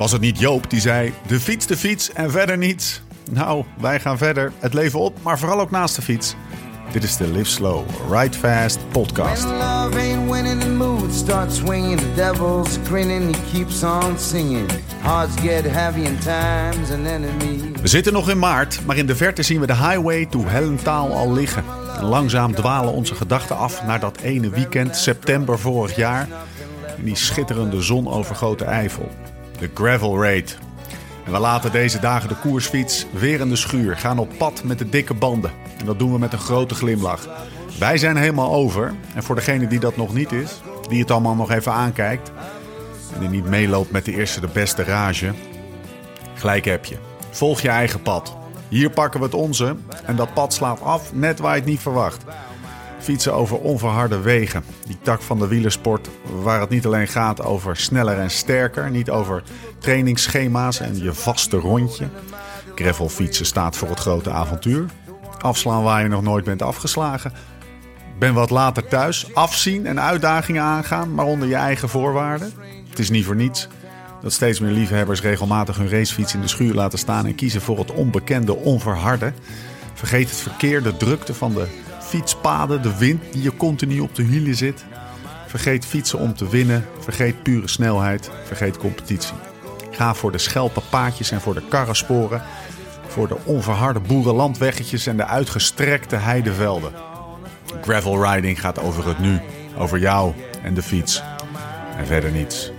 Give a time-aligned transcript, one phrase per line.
[0.00, 3.02] Was het niet Joop die zei: de fiets, de fiets en verder niets?
[3.30, 4.52] Nou, wij gaan verder.
[4.58, 6.34] Het leven op, maar vooral ook naast de fiets.
[6.92, 9.42] Dit is de Live Slow, Ride Fast podcast.
[9.42, 11.98] When love ain't winning, the mood starts swinging.
[11.98, 14.70] The devil's grinning, he keeps on singing.
[15.00, 17.72] Hearts get heavy and time's an enemy.
[17.80, 21.12] We zitten nog in maart, maar in de verte zien we de highway to Hellentaal
[21.12, 21.64] al liggen.
[21.98, 26.28] En langzaam dwalen onze gedachten af naar dat ene weekend, september vorig jaar.
[26.96, 29.08] In die schitterende zonovergoten Eifel.
[29.60, 30.58] De Gravel Raid.
[31.24, 33.96] En we laten deze dagen de koersfiets weer in de schuur.
[33.96, 35.50] Gaan op pad met de dikke banden.
[35.78, 37.28] En dat doen we met een grote glimlach.
[37.78, 38.94] Wij zijn helemaal over.
[39.14, 42.32] En voor degene die dat nog niet is, die het allemaal nog even aankijkt.
[43.14, 45.32] En die niet meeloopt met de eerste de beste rage.
[46.34, 46.96] Gelijk heb je.
[47.30, 48.36] Volg je eigen pad.
[48.68, 51.80] Hier pakken we het onze en dat pad slaat af net waar je het niet
[51.80, 52.24] verwacht.
[53.10, 54.64] Fietsen over onverharde wegen.
[54.86, 56.08] Die tak van de wielersport
[56.42, 58.90] waar het niet alleen gaat over sneller en sterker.
[58.90, 59.42] Niet over
[59.78, 62.08] trainingsschema's en je vaste rondje.
[62.74, 64.84] Gravelfietsen staat voor het grote avontuur.
[65.38, 67.32] Afslaan waar je nog nooit bent afgeslagen.
[68.18, 69.34] Ben wat later thuis.
[69.34, 72.52] Afzien en uitdagingen aangaan, maar onder je eigen voorwaarden.
[72.88, 73.68] Het is niet voor niets
[74.22, 77.78] dat steeds meer liefhebbers regelmatig hun racefiets in de schuur laten staan en kiezen voor
[77.78, 79.32] het onbekende, onverharde.
[79.94, 81.66] Vergeet het verkeer, de drukte van de
[82.10, 84.84] fietspaden, de wind die je continu op de hielen zit.
[85.46, 89.34] Vergeet fietsen om te winnen, vergeet pure snelheid, vergeet competitie.
[89.90, 92.42] Ga voor de schelpe paadjes en voor de karrensporen,
[93.06, 96.92] voor de onverharde boerenlandweggetjes en de uitgestrekte heidevelden.
[97.82, 99.40] Gravel riding gaat over het nu,
[99.76, 101.22] over jou en de fiets.
[101.96, 102.70] En verder niets.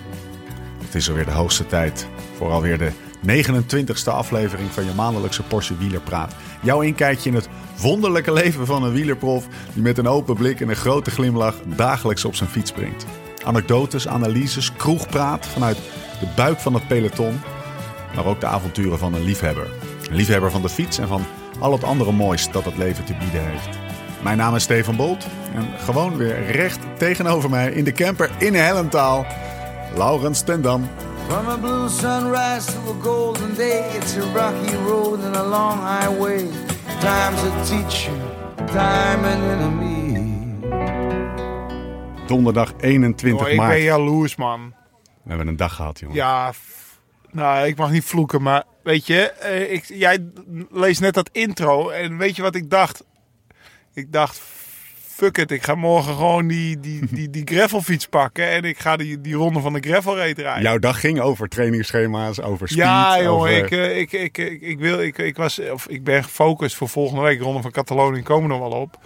[0.83, 2.91] Het is alweer de hoogste tijd voor alweer de
[3.27, 6.35] 29e aflevering van je maandelijkse Porsche Wielerpraat.
[6.61, 7.49] Jouw inkijkje in het
[7.81, 12.25] wonderlijke leven van een wielerprof die met een open blik en een grote glimlach dagelijks
[12.25, 13.05] op zijn fiets springt.
[13.43, 15.77] Anekdotes, analyses, kroegpraat vanuit
[16.19, 17.39] de buik van het peloton,
[18.15, 19.67] maar ook de avonturen van een liefhebber.
[20.09, 21.25] Een liefhebber van de fiets en van
[21.59, 23.77] al het andere moois dat het leven te bieden heeft.
[24.23, 28.53] Mijn naam is Stefan Bolt en gewoon weer recht tegenover mij in de camper in
[28.53, 29.25] Hellentaal,
[29.95, 30.89] Laurens ten Dam.
[31.27, 35.77] From a blue sunrise to a golden day, it's a rocky road and a long
[35.79, 36.45] highway.
[36.99, 38.17] Time's a teacher,
[38.67, 39.99] time an enemy.
[42.27, 43.69] Donderdag 21 Oh, ik maart.
[43.71, 44.73] ben jaloers, man.
[45.23, 46.15] We hebben een dag gehad, jongen.
[46.15, 46.53] Ja,
[47.31, 50.29] nou, ik mag niet vloeken, maar weet je, eh, ik, jij
[50.69, 53.03] leest net dat intro en weet je wat ik dacht?
[53.93, 54.41] Ik dacht,
[55.15, 58.95] fuck it, ik ga morgen gewoon die, die, die, die gravelfiets pakken en ik ga
[58.95, 60.63] die, die ronde van de gravel raid rijden.
[60.63, 62.83] Jouw dag ging over trainingsschema's, over speed.
[62.83, 63.57] Ja, jongen, over...
[63.57, 66.89] ik, eh, ik, ik, ik, ik, wil, ik, ik, was, of ik ben gefocust voor
[66.89, 67.41] volgende week.
[67.41, 68.97] Ronde van Catalonië komen nog wel op.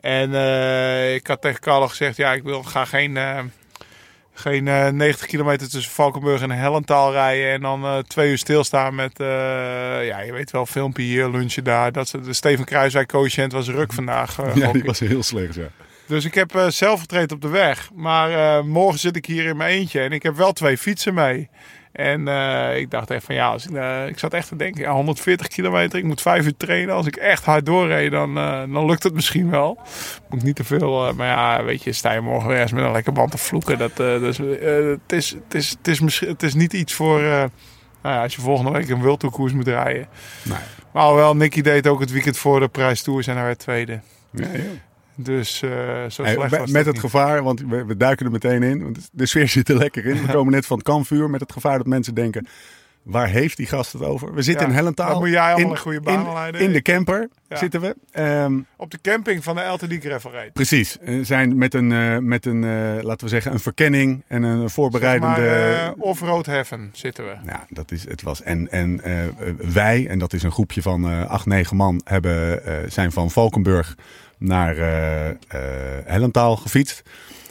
[0.00, 3.38] En eh, ik had tegen Carlo gezegd, ja, ik wil, ga geen, eh,
[4.38, 7.52] geen eh, 90 kilometer tussen Valkenburg en Hellentaal rijden.
[7.52, 9.26] En dan eh, twee uur stilstaan met, eh,
[10.06, 11.92] ja, je weet wel, filmpje hier, lunchen daar.
[11.92, 14.38] Dat, de Steven Kruiswijk coëfficiënt was ruk vandaag.
[14.38, 15.68] eh, Ja, die was heel slecht, ja.
[16.06, 17.90] Dus ik heb eh zelf getraind op de weg.
[17.94, 21.14] Maar eh, morgen zit ik hier in mijn eentje en ik heb wel twee fietsen
[21.14, 21.48] mee.
[21.96, 24.80] En eh, ik dacht echt van ja, als ik, eh, ik zat echt te denken,
[24.80, 26.94] ja, 140 kilometer, ik moet vijf uur trainen.
[26.94, 29.78] Als ik echt hard doorreed, dan, eh, dan lukt het misschien wel.
[30.28, 32.92] Moet niet te veel, maar ja, weet je, sta je morgen weer eens met een
[32.92, 33.78] lekker band te vloeken.
[33.78, 34.22] Dat, het,
[35.12, 37.50] is, het, is, het, is misschien, het is niet iets voor, nou
[38.02, 40.08] ja, als je volgende week een wildtoerkoers moet rijden.
[40.42, 40.58] Nee.
[40.92, 44.00] Maar alhoewel, Nicky deed ook het weekend voor de prijs Tours en hij werd tweede.
[44.30, 44.60] Ja, ja.
[45.16, 45.70] Dus eh,
[46.08, 46.98] zo Hey, was met het niet.
[47.00, 48.82] gevaar, want we, we duiken er meteen in.
[48.82, 50.26] Want de sfeer zit er lekker in.
[50.26, 52.46] We komen net van het kampvuur met het gevaar dat mensen denken...
[53.02, 54.34] Waar heeft die gast het over?
[54.34, 55.18] We zitten Ja, in Hellentaal.
[55.20, 56.60] moet jij allemaal in, een goede baan in, leiden.
[56.60, 57.56] in de camper Ja.
[57.56, 57.96] zitten we.
[58.12, 60.52] Ehm, Op de camping van de LTD Gravel Raid.
[60.52, 60.96] precies.
[61.00, 64.70] We zijn met een, eh, met een eh, laten we zeggen, een verkenning en een
[64.70, 65.40] voorbereidende...
[65.40, 67.34] Maar eh, off-road heaven zitten we.
[67.46, 68.42] Ja, dat is, het was.
[68.42, 69.00] En, en
[69.72, 72.62] wij, en dat is een groepje van acht, negen man, hebben,
[72.92, 73.96] zijn van Valkenburg
[74.38, 75.36] naar eh eh,
[76.04, 77.02] Hellentaal gefietst.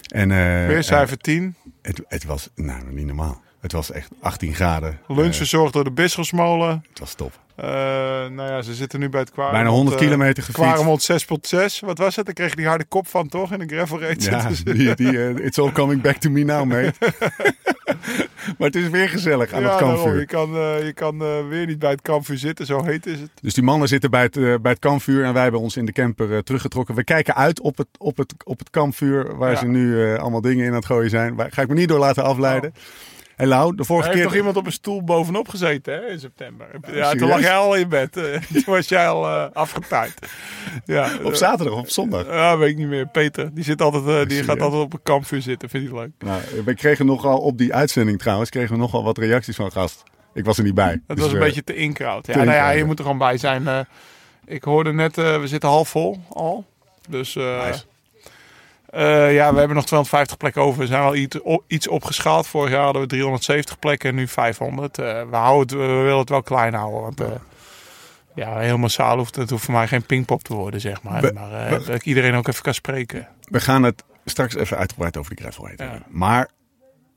[0.08, 1.56] En, eh, Weercijfer 10.
[1.64, 3.44] eh, het, het was nou, niet normaal.
[3.66, 5.00] Het was echt 18 graden.
[5.08, 6.84] Lunch Eh, verzorgd door de Bisschofsmolen.
[6.90, 7.32] het was top.
[7.56, 9.58] Eh, nou ja, ze zitten nu bij het Quaremont.
[9.64, 10.72] Bijna 100 eh, kilometer gefietst.
[10.72, 11.80] Quaremont 6.6.
[11.80, 12.26] Wat was het?
[12.26, 13.52] Dan kreeg je die harde kop van toch?
[13.54, 14.64] In de Gravel Raid Ja, ze.
[14.74, 16.94] die, die, eh, it's all coming back to me now, mate.
[18.58, 19.96] maar het is weer gezellig aan Ja, het daarom.
[19.96, 20.20] kampvuur.
[20.20, 23.20] Je kan, eh, je kan eh, weer niet bij het kampvuur zitten, zo heet is
[23.20, 23.30] het.
[23.42, 25.86] Dus die mannen zitten bij het, eh, bij het kampvuur en wij hebben ons in
[25.86, 26.96] de camper eh, teruggetrokken.
[26.96, 29.58] We kijken uit op het, op het, op het kampvuur waar Ja.
[29.58, 31.36] ze nu eh, allemaal dingen in aan het gooien zijn.
[31.50, 32.74] Ga ik me niet door laten afleiden.
[33.38, 34.24] Lau, de vorige Er heeft keer...
[34.24, 36.68] toch iemand op een stoel bovenop gezeten hè, in september?
[36.92, 38.12] Ja, toen lag jij al in bed.
[38.54, 40.14] toen was jij al afgetaaid.
[40.86, 42.26] Ja, Op eh, zaterdag of op zondag?
[42.26, 43.08] Ja, weet ik niet meer.
[43.08, 45.70] Peter, die, zit altijd, eh, die gaat altijd op een kampvuur zitten.
[45.70, 46.12] Vind je het leuk?
[46.20, 50.04] Nou, we kregen nogal op die uitzending trouwens, kregen we nogal wat reacties van gast.
[50.34, 50.92] Ik was er niet bij.
[50.92, 52.28] Het Dus, was een beetje te inkraut.
[52.28, 53.88] Ja, nou ja, je moet er gewoon bij zijn.
[54.46, 56.66] ik hoorde net, we zitten half vol al.
[57.10, 57.84] Dus Nice.
[58.96, 60.80] Eh, ja, we hebben nog 250 plekken over.
[60.80, 61.38] We zijn wel iets,
[61.68, 62.48] iets opgeschaald.
[62.48, 64.98] Vorig jaar hadden we 370 plekken en nu 500.
[64.98, 67.02] Eh, we, houden het, we willen het wel klein houden.
[67.02, 67.28] Want eh,
[68.36, 71.22] ja, heel massaal hoeft het hoeft voor mij geen pingpop te worden, zeg maar.
[71.22, 73.28] We- maar we- dat ik iedereen ook even kan spreken.
[73.42, 75.86] We gaan het straks even uitgebreid over die gravelhead Ja.
[75.86, 76.04] hebben.
[76.10, 76.50] Maar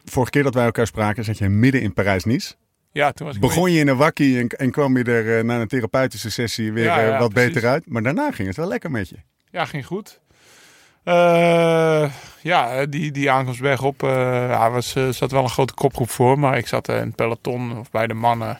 [0.04, 2.54] vorige keer dat wij elkaar spraken, zat je midden in Parijs-Nice.
[2.92, 5.60] Ja, toen was ik Begon je in een wakkie en, en kwam je er na
[5.60, 7.52] een therapeutische sessie weer Ja, ja, wat precies.
[7.52, 7.86] beter uit.
[7.90, 9.16] Maar daarna ging het wel lekker met je.
[9.50, 10.20] Ja, ging goed.
[11.05, 12.11] Eh,
[12.43, 14.03] ja, die, die aankomstweg op.
[14.03, 16.39] eh ja, was, eh, zat wel een grote kopgroep voor.
[16.39, 18.59] Maar ik zat in het peloton of bij de mannen.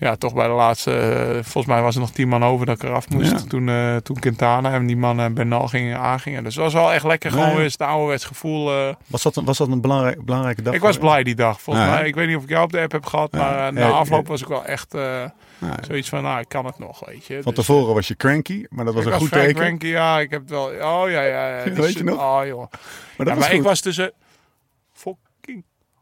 [0.00, 0.92] Ja, toch bij de laatste.
[0.98, 3.30] eh, volgens mij was er nog tien man over dat ik eraf moest.
[3.30, 3.38] Ja.
[3.48, 6.44] Toen, eh, toen Quintana en die mannen Bernal gingen aangingen.
[6.44, 7.30] Dus het was wel echt lekker.
[7.30, 7.56] Gewoon Ja, ja.
[7.58, 8.70] weer het ouderwets gevoel.
[8.72, 8.94] eh.
[9.06, 10.74] Was dat, een- was dat een belangrijk, belangrijke dag?
[10.74, 11.60] ik was blij die dag.
[11.60, 12.06] Volgens Ja, mij.
[12.08, 13.32] Ik weet niet of ik jou op de app heb gehad.
[13.32, 15.00] Maar eh, na afloop was ik wel echt eh,
[15.58, 15.76] Ja.
[15.86, 16.22] zoiets van.
[16.22, 17.06] Nou, ik kan het nog.
[17.06, 17.42] Weet je.
[17.42, 19.60] Van Dus, tevoren was je cranky, maar dat was een goed vrij teken.
[19.60, 20.64] cranky, ja, ik heb het wel.
[20.66, 21.48] Oh ja, ja.
[21.64, 21.72] ja.
[21.72, 22.18] Weet je nog?
[22.18, 22.58] Oh joh.
[23.16, 24.12] Maar Ja, was maar ik was tussen
[24.92, 25.28] fucking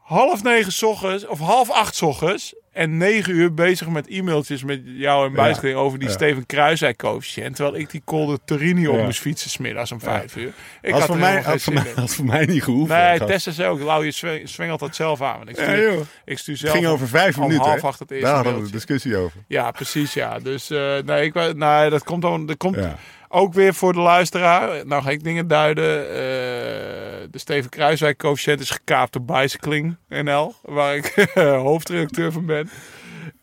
[0.09, 5.27] half negen ochtends of half acht ochtends en negen uur bezig met e-mailtjes met jou
[5.27, 6.15] en bijschling over die ja.
[6.15, 7.57] Steven Kruiswijk coëfficiënt.
[7.57, 9.05] Terwijl ik die Col de Turini op Ja.
[9.05, 10.53] moest fietsen smiddags om vijf uur.
[10.83, 12.97] Ik had had voor mij, had voor mij, had voor mij niet gehoeven.
[12.97, 13.25] Nee.
[13.25, 15.37] Tessa zei ook, Lau, je zwe- zwengelt dat zelf aan.
[15.37, 17.65] Want ik Ja, stuur, ik stuur Het zelf ging om- over vijf om minuten.
[17.69, 18.77] half acht het eerste Daar hadden we mailtje.
[18.77, 19.41] discussie over.
[19.47, 20.39] Ja, precies, ja.
[20.39, 22.49] Dus eh, nee, ik, nee, dat komt dan.
[22.49, 22.97] Er komt Ja.
[23.29, 24.87] Ook weer voor de luisteraar.
[24.87, 26.09] Nou ga ik dingen duiden.
[26.09, 26.15] Eh,
[27.31, 31.29] de Steven Kruiswijk coëfficiënt is gekaapt door Bicycling NL, waar ik
[31.69, 32.71] hoofdredacteur van ben.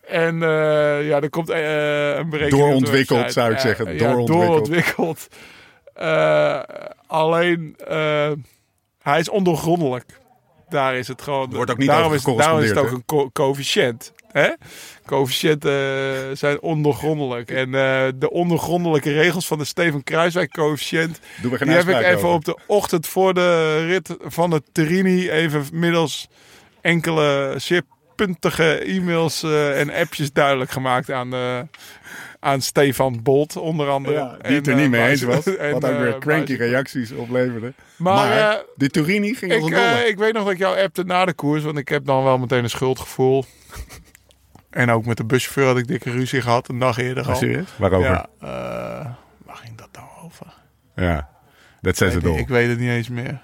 [0.08, 2.54] En eh, ja, er komt eh, een berekening.
[2.54, 3.94] op Doorontwikkeld, zou ik Eh, zeggen.
[3.94, 4.48] ja, Doorontwikkeld.
[4.48, 5.28] doorontwikkeld.
[5.94, 6.60] Eh,
[7.08, 8.32] alleen, eh,
[9.02, 10.20] hij is ondoorgrondelijk.
[10.70, 11.54] Daar is het gewoon.
[11.54, 14.14] Wordt ook niet daarom is, daarom is het ook een co- coëfficiënt.
[14.42, 14.50] Hè?
[15.06, 17.52] Coëfficiënten eh, zijn ondoorgrondelijk.
[17.52, 21.20] En eh, de ondergrondelijke regels van de Steven Kruiswijk coëfficiënt...
[21.42, 22.30] Doe we geen die heb ik even over.
[22.30, 25.30] op de ochtend voor de rit van de Terini...
[25.30, 26.28] even middels
[26.82, 27.82] enkele zeer
[28.16, 31.30] puntige e-mails eh, en appjes duidelijk gemaakt aan...
[31.30, 31.68] de
[32.40, 34.16] aan Stefan Bolt, onder andere.
[34.16, 35.58] Ja, die het er En, niet mee eens was.
[35.58, 37.74] En, wat ook weer cranky reacties opleverde.
[37.98, 41.34] Maar, Maar, die Turini ging ik, ik weet nog dat ik jou appte na de
[41.34, 43.46] koers, want ik heb dan wel meteen een schuldgevoel.
[44.76, 47.36] En ook met de buschauffeur had ik dikke ruzie gehad, een dag eerder al.
[47.36, 47.70] serieus?
[47.78, 48.10] Waarover?
[48.10, 48.48] Ja, eh,
[49.46, 50.48] waar ging dat nou over?
[50.96, 51.30] Ja.
[51.82, 52.38] Dat zei ze dol.
[52.38, 53.42] ik weet het niet eens meer.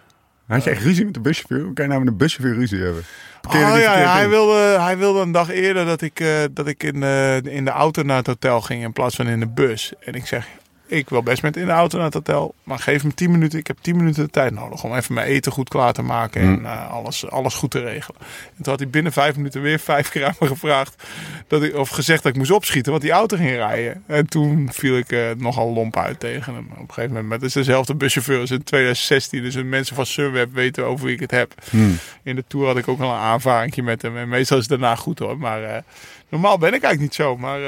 [0.48, 1.63] Had je echt ruzie met de buschauffeur?
[1.63, 3.04] Hoe kan je nou met een buschauffeur ruzie hebben?
[3.42, 4.30] Parkeerde Oh ja, hij, in?
[4.30, 7.72] wilde, hij wilde een dag eerder dat ik, eh, dat ik in, eh, in de
[7.72, 9.94] auto naar het hotel ging in plaats van in de bus.
[10.00, 10.48] En ik zeg,
[10.91, 13.59] ik wil best met in de auto naar het hotel, maar geef me 10 minuten.
[13.59, 16.41] Ik heb 10 minuten de tijd nodig om even mijn eten goed klaar te maken
[16.41, 18.19] en eh, alles, alles goed te regelen.
[18.21, 21.03] En toen had hij binnen 5 minuten weer vijf keer aan me gevraagd,
[21.47, 24.03] dat ik, of gezegd dat ik moest opschieten, want die auto ging rijden.
[24.07, 26.67] En toen viel ik eh, nogal lomp uit tegen hem.
[26.71, 30.05] Op een gegeven moment, het is dezelfde buschauffeur als in 2016, dus de mensen van
[30.05, 31.53] Sunweb weten over wie ik het heb.
[31.69, 31.97] Hmm.
[32.23, 34.17] In de Tour had ik ook al een aanvaring met hem.
[34.17, 35.38] En meestal is het daarna goed hoor.
[35.38, 35.81] Maar eh,
[36.29, 37.38] normaal ben ik eigenlijk niet zo.
[37.38, 37.59] Maar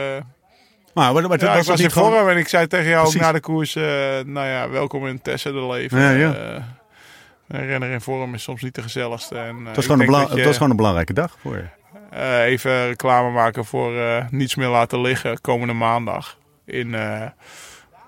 [0.93, 2.11] Maar, maar, maar ja, was ik dat was in gewoon...
[2.11, 3.19] vorm en ik zei tegen jou Precies.
[3.19, 3.75] ook na de koers...
[3.75, 3.83] eh,
[4.25, 5.99] nou ja, welkom in Tessen de leven.
[5.99, 6.33] Ja, ja.
[6.33, 6.61] Eh,
[7.47, 9.35] een renner in vorm is soms niet de gezelligste.
[9.37, 11.55] En, eh, Het was, ik gewoon een je, het was gewoon een belangrijke dag voor
[11.55, 11.63] je.
[12.09, 16.37] eh, even reclame maken voor eh, Niets meer laten liggen komende maandag.
[16.65, 17.21] In, eh,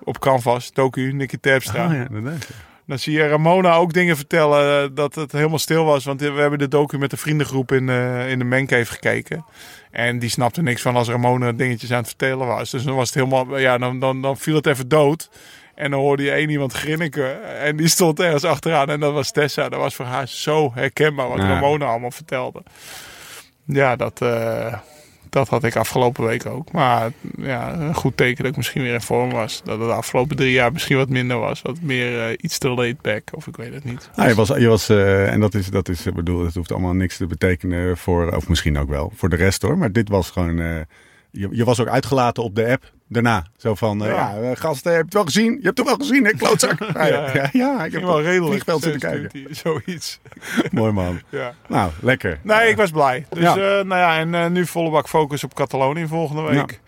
[0.04, 1.84] op Canvas, Doku, Nicky Terpstra.
[1.84, 2.48] Ah, ja, inderdaad.
[2.86, 6.04] Dan zie je Ramona ook dingen vertellen eh, dat het helemaal stil was.
[6.04, 9.44] Want we hebben de docu met de vriendengroep in, eh, in de Mancave gekeken.
[9.90, 12.70] En die snapte niks van als Ramona dingetjes aan het vertellen was.
[12.70, 15.30] Dus dan was het helemaal, ja, dan, dan, dan viel het even dood.
[15.74, 17.58] En dan hoorde je één iemand grinniken.
[17.58, 18.90] En die stond ergens achteraan.
[18.90, 19.68] En dat was Tessa.
[19.68, 21.48] Dat was voor haar zo herkenbaar wat Ja.
[21.48, 22.62] Ramona allemaal vertelde.
[23.64, 24.78] Ja, dat, eh,
[25.30, 26.72] dat had ik afgelopen week ook.
[26.72, 29.62] Maar ja, goed teken dat ik misschien weer in vorm was.
[29.64, 31.62] Dat het de afgelopen drie jaar misschien wat minder was.
[31.62, 33.22] Wat meer eh, iets te laid back.
[33.32, 34.10] Of ik weet het niet.
[34.14, 36.94] Ah, je was, je was eh, en dat is, dat is, bedoel, het hoeft allemaal
[36.94, 39.78] niks te betekenen voor, of misschien ook wel, voor de rest hoor.
[39.78, 40.80] Maar dit was gewoon, eh,
[41.38, 43.44] je, je was ook uitgelaten op de app daarna.
[43.56, 44.34] Zo van, eh, Ja.
[44.34, 45.52] ja, eh, gasten, heb je het wel gezien?
[45.52, 46.78] Je hebt het wel gezien, hè, klootzak?
[46.94, 48.50] ja, ja, ja, ja, ik heb wel redelijk.
[48.50, 49.54] vliegveld zitten kijken.
[49.54, 50.20] Zoiets.
[50.70, 51.20] Mooi man.
[51.28, 51.52] Ja.
[51.68, 52.38] Nou, lekker.
[52.42, 53.26] Nee, ik was blij.
[53.30, 56.80] Dus nou ja, en eh, nu volle bak focus op Catalonië volgende week.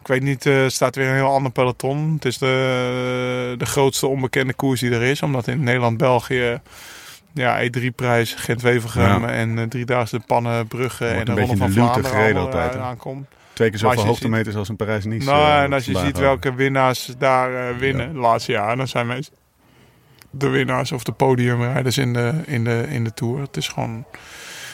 [0.00, 2.12] Ik weet niet, eh, er staat weer een heel ander peloton.
[2.14, 5.22] Het is de, de grootste onbekende koers die er is.
[5.22, 6.60] Omdat in Nederland-België
[7.34, 9.28] Ja, E3-prijs, Gent-Wevelgem Ja.
[9.32, 13.26] en uh, driedaagse Pannenbrugge en de Ronde van Vlaanderen altijd, eh, aankomt.
[13.58, 15.26] Twee keer zoveel hoogtemeters als een Parijs-Nice.
[15.26, 18.88] Nou, eh, en als je ziet welke winnaars daar eh, winnen de laatste jaren, dan
[18.88, 19.36] zijn meestal
[20.30, 23.40] de winnaars of de podiumrijders in de, in de, in de Tour.
[23.40, 24.04] Het is gewoon...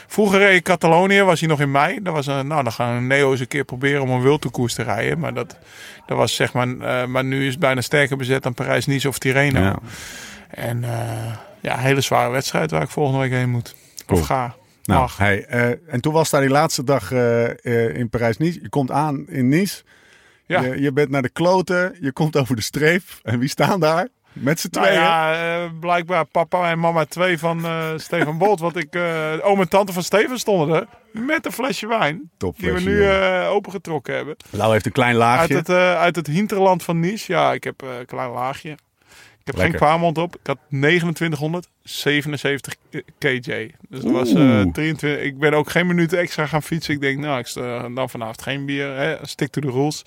[0.06, 2.02] Vroeger reed Catalonië, was hij nog in mei.
[2.02, 4.82] Dat was een, nou, dan gaan Neo eens een keer proberen om een wildtoekoers te
[4.82, 5.18] rijden.
[5.18, 5.58] Maar dat,
[6.06, 6.68] dat was zeg maar...
[6.68, 9.60] eh, maar nu is het bijna sterker bezet dan Parijs-Nice of Tirreno.
[9.60, 9.78] Ja.
[10.48, 10.84] En
[11.60, 13.74] ja, hele zware wedstrijd waar ik volgende week heen moet.
[14.06, 14.20] Cool.
[14.20, 14.54] Of ga.
[14.84, 18.60] Nou, hey, eh, en toen was daar die laatste dag eh, eh, in Parijs-Nice.
[18.62, 19.82] Je komt aan in Nice.
[20.46, 20.60] Ja.
[20.60, 21.96] Je, je bent naar de kloten.
[22.00, 23.02] Je komt over de streep.
[23.22, 24.08] En wie staan daar?
[24.32, 25.00] Met z'n Nou tweeën.
[25.02, 28.60] ja, blijkbaar papa en mama twee van Stefan Bolt.
[28.60, 28.98] Want ik,
[29.42, 30.86] oom en tante van Steven stonden er.
[31.12, 32.30] Met een flesje wijn.
[32.56, 33.08] Die we nu
[33.48, 34.36] opengetrokken hebben.
[34.50, 35.56] Lau heeft een klein Uit laagje.
[35.56, 37.32] het, eh, uit het hinterland van Nice.
[37.32, 38.76] Ja, ik heb een klein laagje.
[39.44, 39.78] Ik heb Lekker.
[39.78, 40.34] geen kwaarmond op.
[40.34, 42.74] Ik had 2977
[43.18, 43.70] kj.
[43.88, 44.72] Dus dat was eh, Oeh.
[44.72, 45.22] 23.
[45.22, 46.94] Ik ben ook geen minuten extra gaan fietsen.
[46.94, 48.96] Ik denk, nou, ik sta dan vanavond geen bier.
[48.96, 49.16] Hè?
[49.22, 50.04] Stick to the rules.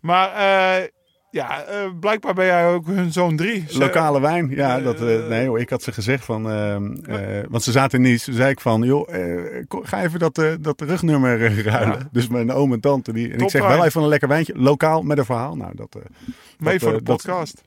[0.00, 0.84] Maar eh,
[1.30, 3.64] ja, eh, blijkbaar ben jij ook hun zoon drie.
[3.70, 4.78] Lokale wijn, ja.
[4.78, 6.50] Eh, Dat, eh, nee ik had ze gezegd van...
[6.50, 8.24] ehm, eh, want ze zaten in Nice.
[8.24, 11.98] Toen zei ik van, joh, eh, ga even dat, eh, dat rugnummer eh, ruilen.
[11.98, 12.08] Ja.
[12.12, 13.12] Dus mijn oom en tante.
[13.12, 13.76] Die, en ik zeg wijn.
[13.76, 14.52] wel even een lekker wijntje.
[14.56, 15.56] Lokaal, met een verhaal.
[15.56, 15.94] Nou, dat...
[15.94, 16.02] eh,
[16.58, 17.62] mee dat, voor eh, de dat- podcast.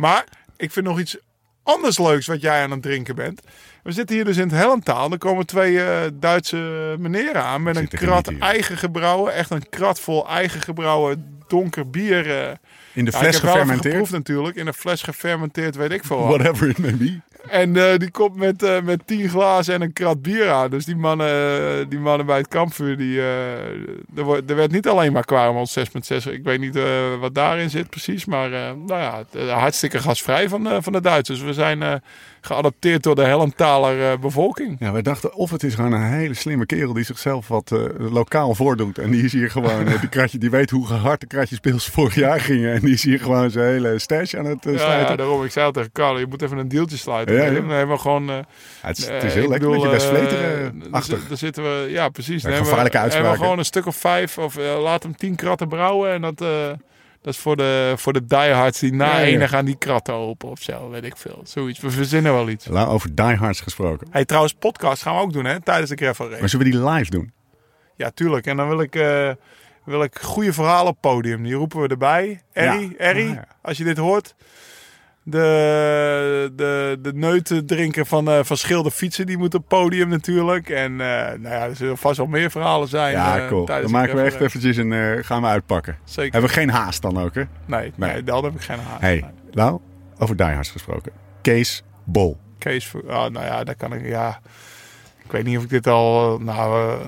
[0.00, 0.24] Maar
[0.56, 1.16] ik vind nog iets
[1.62, 3.40] anders leuks wat jij aan het drinken bent.
[3.82, 5.10] We zitten hier dus in het Hellentaal.
[5.12, 9.34] Er komen twee eh, Duitse meneren aan met een krat eigen gebrouwen.
[9.34, 12.30] Echt een krat vol eigen gebrouwen donker bier.
[12.30, 12.50] eh.
[12.92, 14.10] in de Ja, fles gefermenteerd.
[14.10, 14.56] natuurlijk.
[14.56, 16.36] In een fles gefermenteerd, weet ik veel wat.
[16.36, 17.20] Whatever it may be.
[17.46, 20.70] En eh, die komt met, eh, met tien glazen en een krat bier aan.
[20.70, 25.12] Dus die mannen, eh, die mannen bij het kampvuur, die, er, er werd niet alleen
[25.12, 26.26] maar Quaremont 6.6.
[26.26, 26.78] Ik weet niet
[27.20, 28.24] wat daarin zit precies.
[28.24, 31.40] Maar nou ja, hartstikke gasvrij van, van de Duitsers.
[31.40, 32.02] We zijn
[32.40, 34.76] geadopteerd door de Helmtaler eh, bevolking.
[34.78, 37.80] Ja, wij dachten of het is gewoon een hele slimme kerel die zichzelf wat eh,
[38.12, 38.98] lokaal voordoet.
[38.98, 42.14] En die is hier gewoon, eh, die, kratje, die weet hoe hard de kratjespils vorig
[42.14, 42.72] jaar gingen.
[42.72, 45.08] En die is hier gewoon zijn hele stash aan het sluiten.
[45.08, 45.44] ja, daarom.
[45.44, 47.34] Ik zei al tegen Carlo, je moet even een deeltje sluiten.
[47.34, 47.86] Ja, Nee, ja.
[47.86, 48.28] We gewoon...
[48.80, 51.18] het, is, het is heel lekker, bedoel, je Vleteren daar achter.
[51.28, 52.42] Daar zitten we, ja precies.
[52.42, 53.38] Ja, gevaarlijke we uitspraken.
[53.38, 56.12] gewoon een stuk of vijf of laat hem tien kratten brouwen.
[56.12, 56.42] En dat,
[57.22, 59.24] dat is voor de, voor de diehards die na Ja, ja.
[59.24, 61.40] ene gaan die kratten open of zo, weet ik veel.
[61.44, 62.66] Zoiets, we verzinnen wel iets.
[62.66, 64.06] La- Over diehards gesproken.
[64.10, 66.40] Hey, trouwens, podcast gaan we ook doen hè, tijdens de gravel race.
[66.40, 67.32] Maar zullen we die live doen?
[67.96, 68.46] Ja, tuurlijk.
[68.46, 69.30] En dan wil ik, eh,
[69.84, 71.42] wil ik goede verhalen op podium.
[71.42, 72.42] Die roepen we erbij.
[72.52, 72.96] Errie, Ja.
[72.96, 73.46] Errie, Ah, ja.
[73.62, 74.34] als je dit hoort.
[75.30, 80.68] De, de, de neuten drinken van, van Schilder fietsen, die moet op het podium natuurlijk.
[80.68, 83.12] En eh, nou ja, er zullen vast wel meer verhalen zijn.
[83.12, 83.64] Ja, eh, cool.
[83.64, 85.96] Dan maken we echt eventjes een, gaan we uitpakken.
[86.04, 86.32] Zeker.
[86.32, 87.42] Hebben we geen haast dan ook, hè?
[87.66, 88.12] Nee, Nee.
[88.12, 89.00] nee, dan heb ik geen haast.
[89.00, 89.24] Hey.
[89.50, 89.80] Lau,
[90.18, 91.12] over diehards gesproken.
[91.42, 92.38] Kees Bol.
[92.58, 94.40] Kees, oh, nou ja, daar kan ik, ja.
[95.24, 96.98] Ik weet niet of ik dit al, nou,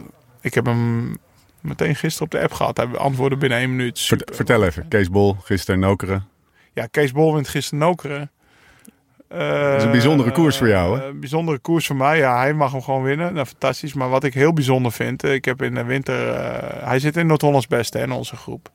[0.40, 1.16] ik heb hem
[1.60, 2.76] meteen gisteren op de app gehad.
[2.76, 3.98] Hij antwoordde binnen één minuut.
[3.98, 4.34] Super.
[4.34, 4.88] vertel even.
[4.88, 6.28] Kees Bol, gisteren Nokeren.
[6.72, 8.30] Ja, Kees Bol wint gisteren Nokeren.
[9.28, 11.02] Dat is een bijzondere koers voor jou, hè?
[11.02, 12.18] Eh, Een bijzondere koers voor mij.
[12.18, 13.34] Ja, hij mag hem gewoon winnen.
[13.34, 13.94] Nou, fantastisch.
[13.94, 17.16] Maar wat ik heel bijzonder vind, eh, ik heb in de winter, eh, hij zit
[17.16, 18.70] in Noord-Hollands Beste hè, in onze groep.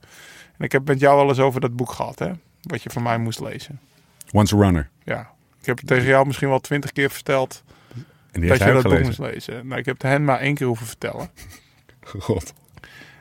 [0.57, 2.31] En ik heb met jou wel eens over dat boek gehad, hè?
[2.61, 3.79] Wat je van mij moest lezen.
[4.31, 4.89] Once a runner.
[5.03, 5.29] Ja.
[5.59, 7.63] Ik heb het tegen jou misschien wel twintig keer verteld
[8.31, 9.67] En die dat je dat boek moest lezen.
[9.67, 11.29] Nou, ik heb het hen maar één keer hoeven vertellen.
[12.19, 12.53] God.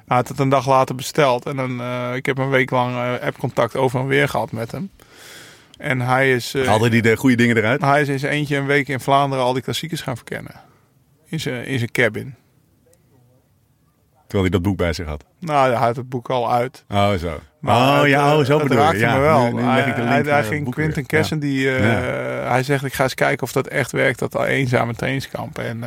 [0.06, 1.46] Hij had het een dag later besteld.
[1.46, 4.70] En dan, eh, ik heb een week lang eh, appcontact over en weer gehad met
[4.72, 4.90] hem.
[5.78, 7.80] En hij is, eh, Haalde hij de goede dingen eruit?
[7.80, 10.52] hij is in zijn eentje een week in Vlaanderen al die klassiekers gaan verkennen.
[11.26, 12.34] In zijn, in zijn cabin.
[14.26, 15.24] Terwijl hij dat boek bij zich had.
[15.38, 16.84] Nou, hij had het boek al uit.
[16.88, 17.40] Oh, zo.
[17.60, 18.82] Maar oh, het, ja, oh, zo bedoel je.
[18.82, 19.52] raakte Ja, me wel.
[19.52, 21.06] nu, hij, ging Quinten weer.
[21.06, 21.78] Kersen, die, Ja.
[22.48, 25.58] hij zegt ik ga eens kijken of dat echt werkt, dat eenzame trainingskamp.
[25.58, 25.82] En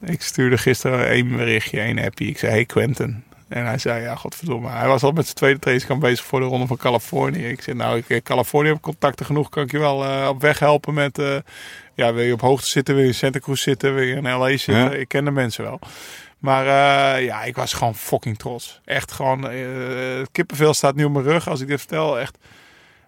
[0.00, 2.28] ik stuurde gisteren één berichtje, één appie.
[2.28, 3.24] Ik zei, hey Quentin.
[3.48, 4.68] En hij zei, ja, godverdomme.
[4.68, 7.48] Hij was al met zijn tweede trainingskamp bezig voor de Ronde van Californië.
[7.48, 9.48] Ik zei, nou, ik, eh, Californië heb contacten genoeg.
[9.48, 11.18] Kan ik je wel eh, op weg helpen met...
[11.18, 11.36] eh,
[11.94, 14.22] ja, wil je op hoogte zitten, wil je in Santa Cruz zitten, wil je in
[14.22, 14.74] LA zitten.
[14.74, 14.90] Ja.
[14.90, 15.78] Ik ken de mensen wel.
[16.38, 16.64] Maar
[17.22, 18.80] ja, ik was gewoon fucking trots.
[18.84, 19.48] Echt gewoon,
[20.32, 22.20] kippenvel staat nu op mijn rug als ik dit vertel.
[22.20, 22.38] Echt,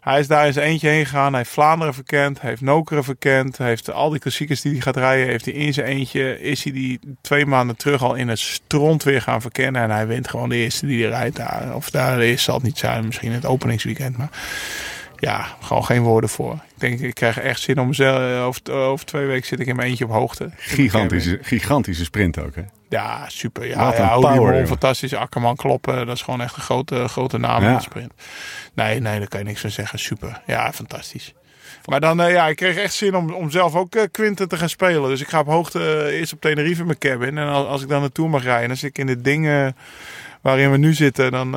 [0.02, 1.28] hij is daar zijn eentje heen gegaan.
[1.28, 3.58] Hij heeft Vlaanderen verkend, hij heeft Nokeren verkend.
[3.58, 6.40] Hij heeft al die klassiekers die hij gaat rijden, heeft hij in zijn eentje.
[6.40, 9.82] Is hij die twee maanden terug al in het stront weer gaan verkennen.
[9.82, 11.74] En hij wint gewoon de eerste die hij rijdt daar.
[11.74, 14.16] Of daar de eerste zal het niet zijn, misschien het openingsweekend.
[14.16, 14.30] Maar
[15.18, 16.52] ja, gewoon geen woorden voor.
[16.52, 18.46] Ik denk, ik krijg echt zin om mezelf.
[18.46, 20.50] Over, over twee weken zit ik in mijn eentje op hoogte.
[20.56, 22.62] Gigantische, gigantische sprint ook, hè?
[22.92, 23.66] Ja, super.
[23.66, 25.14] Ja, Wat ja, power, fantastisch.
[25.14, 26.06] Akkerman kloppen.
[26.06, 27.68] Dat is gewoon echt een grote, grote naam Ja.
[27.70, 28.12] in de sprint.
[28.74, 29.98] Nee, nee, daar kan je niks van zeggen.
[29.98, 30.40] Super.
[30.46, 31.34] Ja, fantastisch.
[31.84, 34.56] Maar dan, eh, ja, ik kreeg echt zin om, om zelf ook eh, Quinten te
[34.56, 35.08] gaan spelen.
[35.08, 37.38] Dus ik ga op hoogte eh, eerst op Tenerife in mijn cabin.
[37.38, 39.66] En als, als ik dan naartoe mag rijden, zit ik in dit ding eh,
[40.40, 41.30] waarin we nu zitten.
[41.30, 41.52] Dan,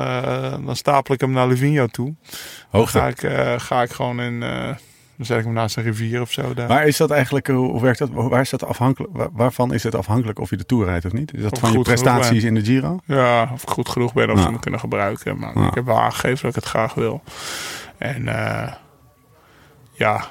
[0.66, 2.14] dan stapel ik hem naar Livigno toe.
[2.30, 2.34] Dan
[2.70, 2.98] Hoogte.
[2.98, 3.20] ga ik,
[3.62, 4.44] ga ik gewoon in...
[5.16, 6.54] dan zet ik hem naast een rivier of zo.
[6.54, 6.68] Daar.
[6.68, 8.08] Maar is dat eigenlijk, hoe werkt dat?
[8.12, 11.12] Waar is dat afhankelijk, waar- waarvan is het afhankelijk of je de Tour rijdt of
[11.12, 11.34] niet?
[11.34, 12.98] Is dat Of van je prestaties in de Giro?
[13.04, 15.38] Ja, of ik goed genoeg ben of ze me kunnen gebruiken.
[15.38, 17.22] Maar ik heb wel aangegeven dat ik het graag wil.
[17.98, 18.72] En eh,
[19.92, 20.24] ja,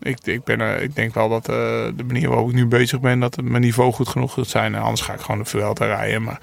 [0.00, 1.54] ik, ik, ben, ik denk wel dat eh,
[1.94, 4.74] de manier waarop ik nu bezig ben, dat mijn niveau goed genoeg gaat zijn.
[4.74, 6.22] En anders ga ik gewoon de Vuelta rijden.
[6.22, 6.40] Maar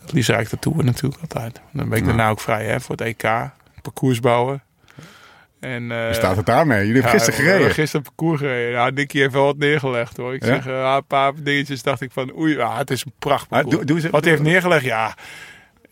[0.00, 1.60] het liefst rijd ik de Tour natuurlijk altijd.
[1.72, 3.22] Dan ben ik daarna ook vrij hè, voor het EK.
[3.82, 4.62] Parcours bouwen.
[5.60, 6.86] En, eh, Hoe staat het daarmee?
[6.86, 7.82] Jullie hebben ja, gisteren we hebben gereden.
[7.82, 8.70] Gisteren parcours gereden.
[8.70, 10.34] Ja, Nicky heeft wel wat neergelegd hoor.
[10.34, 10.46] Ik Ja?
[10.54, 13.76] zeg, eh, een paar dingetjes dacht ik van, oei, ah, het is een Ah, prachtparcours.
[13.76, 15.14] doe, doe eens- Wat hij heeft neergelegd, ja,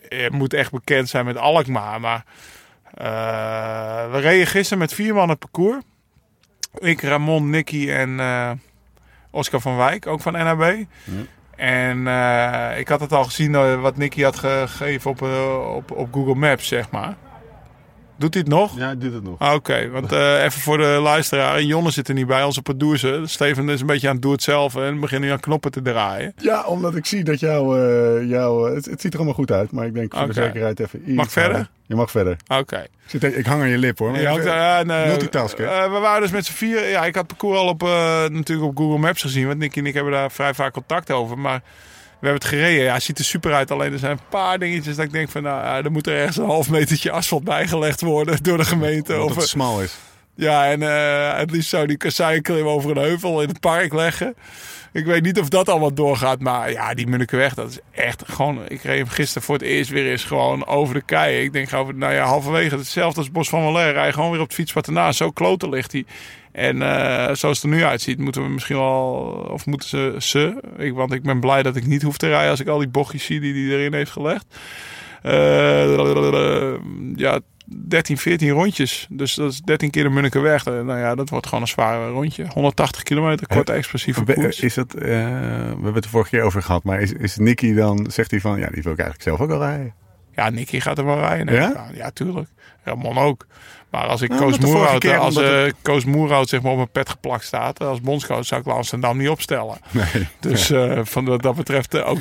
[0.09, 2.01] het moet echt bekend zijn met Alkmaar.
[2.01, 2.25] Maar
[2.95, 5.83] eh, we reden gisteren met vier man het parcours.
[6.79, 8.21] Ik, Ramon, Nicky en
[9.31, 10.85] Oscar van Wijk, ook van NAB.
[11.57, 11.99] En
[12.79, 16.91] ik had het al gezien wat Nicky had gegeven op, op, op Google Maps, zeg
[16.91, 17.15] maar.
[18.19, 18.79] Doet hij het nog?
[18.79, 19.39] Ja, doe het nog.
[19.39, 21.63] Ah, Oké, want eh, even voor de luisteraar.
[21.63, 23.29] Jonne zit er niet bij, onze producer.
[23.29, 25.83] Steven is een beetje aan het doen het zelf en begint nu aan knoppen te
[25.83, 26.33] draaien.
[26.37, 29.71] Ja, omdat ik zie dat jou, eh, jou het, het ziet er allemaal goed uit,
[29.73, 31.69] maar ik denk voor de zekerheid even iets Mag ik verder?
[31.87, 32.37] Je mag verder.
[32.49, 32.87] Oké.
[33.11, 34.11] Ik, hang aan je lip hoor.
[34.11, 35.67] Maar nee, multitasken.
[35.69, 36.89] eh, we waren dus met z'n vier.
[36.89, 39.47] Ja, ik had het parcours al op, eh, natuurlijk op Google Maps gezien.
[39.47, 41.39] Want Nicky en ik hebben daar vrij vaak contact over.
[41.39, 41.63] Maar
[42.21, 42.85] we hebben het gereden.
[42.85, 43.71] Ja, het ziet er super uit.
[43.71, 45.43] Alleen er zijn een paar dingetjes dat ik denk van...
[45.43, 49.13] Nou, er moet er ergens een half metertje asfalt bijgelegd worden door de gemeente.
[49.15, 49.95] omdat Of, het smal is.
[50.35, 54.35] ja, en eh, het liefst zou die kasseinklim over een heuvel in het park leggen.
[54.97, 56.41] Ik weet niet of dat allemaal doorgaat.
[56.41, 58.61] Maar ja, die Munnikenweg, dat is echt gewoon...
[58.69, 61.43] Ik reed hem gisteren voor het eerst weer eens gewoon over de kei.
[61.43, 63.93] Ik denk nou ja, halverwege hetzelfde als Bos van Waller.
[63.93, 65.17] Rij gewoon weer op het fietspad ernaast.
[65.17, 66.05] Zo kloten ligt hij.
[66.53, 69.47] En eh, zoals het er nu uitziet, moeten we misschien wel...
[69.51, 70.15] Of moeten ze...
[70.19, 72.79] ze ik, want ik ben blij dat ik niet hoef te rijden als ik al
[72.79, 74.47] die bochtjes zie die hij erin heeft gelegd.
[75.23, 76.75] Eh,
[77.17, 79.07] ja, 13, 14 rondjes.
[79.11, 80.65] Dus dat is 13 keer de Munnikenweg.
[80.65, 82.47] Eh, Nou ja, dat wordt gewoon een zwaar rondje.
[82.49, 84.61] 180 kilometer, kort explosieve koers.
[84.61, 87.75] Is dat, eh, we hebben het er vorige keer over gehad, maar is, is Nicky
[87.75, 89.95] dan, zegt hij van, ja, die wil ik eigenlijk zelf ook wel rijden.
[90.35, 91.55] Ja, Nicky gaat er wel rijden.
[91.55, 91.87] Ja?
[91.95, 92.49] ja, tuurlijk.
[92.85, 93.47] Ramon ook.
[93.91, 96.91] Maar als ik Nou, Koos de Moerhout, als eh, Koos Moerhout zeg maar op mijn
[96.91, 99.79] pet geplakt staat, als bondscoach zou ik Amsterdam niet opstellen.
[99.91, 100.29] Nee.
[100.41, 102.19] Dus van wat dat betreft ook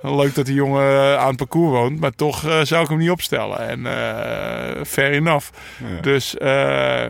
[0.00, 2.98] leuk dat die jongen eh, aan het parcours woont, maar toch eh, zou ik hem
[2.98, 3.58] niet opstellen.
[3.68, 5.46] En eh fair enough.
[5.94, 6.00] Ja.
[6.00, 7.04] Dus eh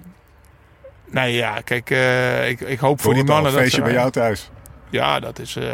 [1.10, 3.92] nee, ja, kijk, eh, ik, ik hoop voor Voor die mannen Een dat feestje bij
[3.92, 4.50] jou thuis.
[4.90, 5.56] Ja, dat is.
[5.56, 5.64] eh,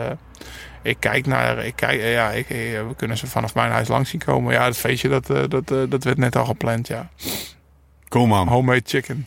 [0.83, 1.65] ik kijk naar.
[1.65, 4.53] Ik kijk, eh, ja, ik, eh, we kunnen ze vanaf mijn huis langs zien komen.
[4.53, 6.89] Ja, het feestje dat, eh, dat, eh, dat werd net al gepland.
[6.89, 7.09] Ja,
[8.09, 8.49] Kom man.
[8.49, 9.27] homemade chicken.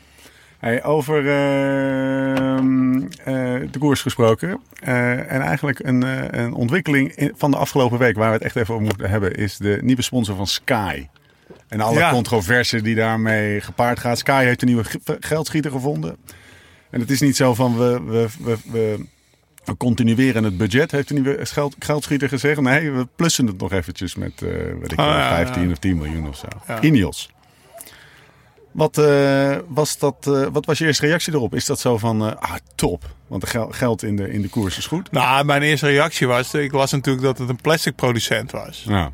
[0.65, 4.61] Hey, over ehm, eh, de koers gesproken.
[4.79, 8.43] Eh, en eigenlijk een, eh, een ontwikkeling in- van de afgelopen week waar we het
[8.43, 11.07] echt even over moeten hebben, is de nieuwe sponsor van Sky.
[11.67, 12.11] En alle Ja.
[12.11, 14.17] controverse die daarmee gepaard gaat.
[14.17, 16.17] Sky heeft een nieuwe ge- geldschieter gevonden.
[16.89, 19.05] En het is niet zo van we, we, we, we,
[19.65, 22.61] we continueren het budget, heeft een nieuwe geld, geldschieter gezegd.
[22.61, 24.49] Nee, we plussen het nog eventjes met eh
[24.79, 25.71] weet ik, Oh, wel, ja, 15 ja.
[25.71, 26.47] of 10 miljoen of zo.
[26.67, 26.81] Ja.
[26.81, 27.33] Ineos.
[28.75, 31.55] Wat, eh, was dat, eh, wat was je eerste reactie erop?
[31.55, 34.49] Is dat zo van, eh, ah top, want de gel- geld in de, in de
[34.49, 35.11] koers is goed?
[35.11, 36.53] Nou, mijn eerste reactie was.
[36.53, 38.83] Ik las natuurlijk dat het een plastic producent was.
[38.87, 39.11] Ja.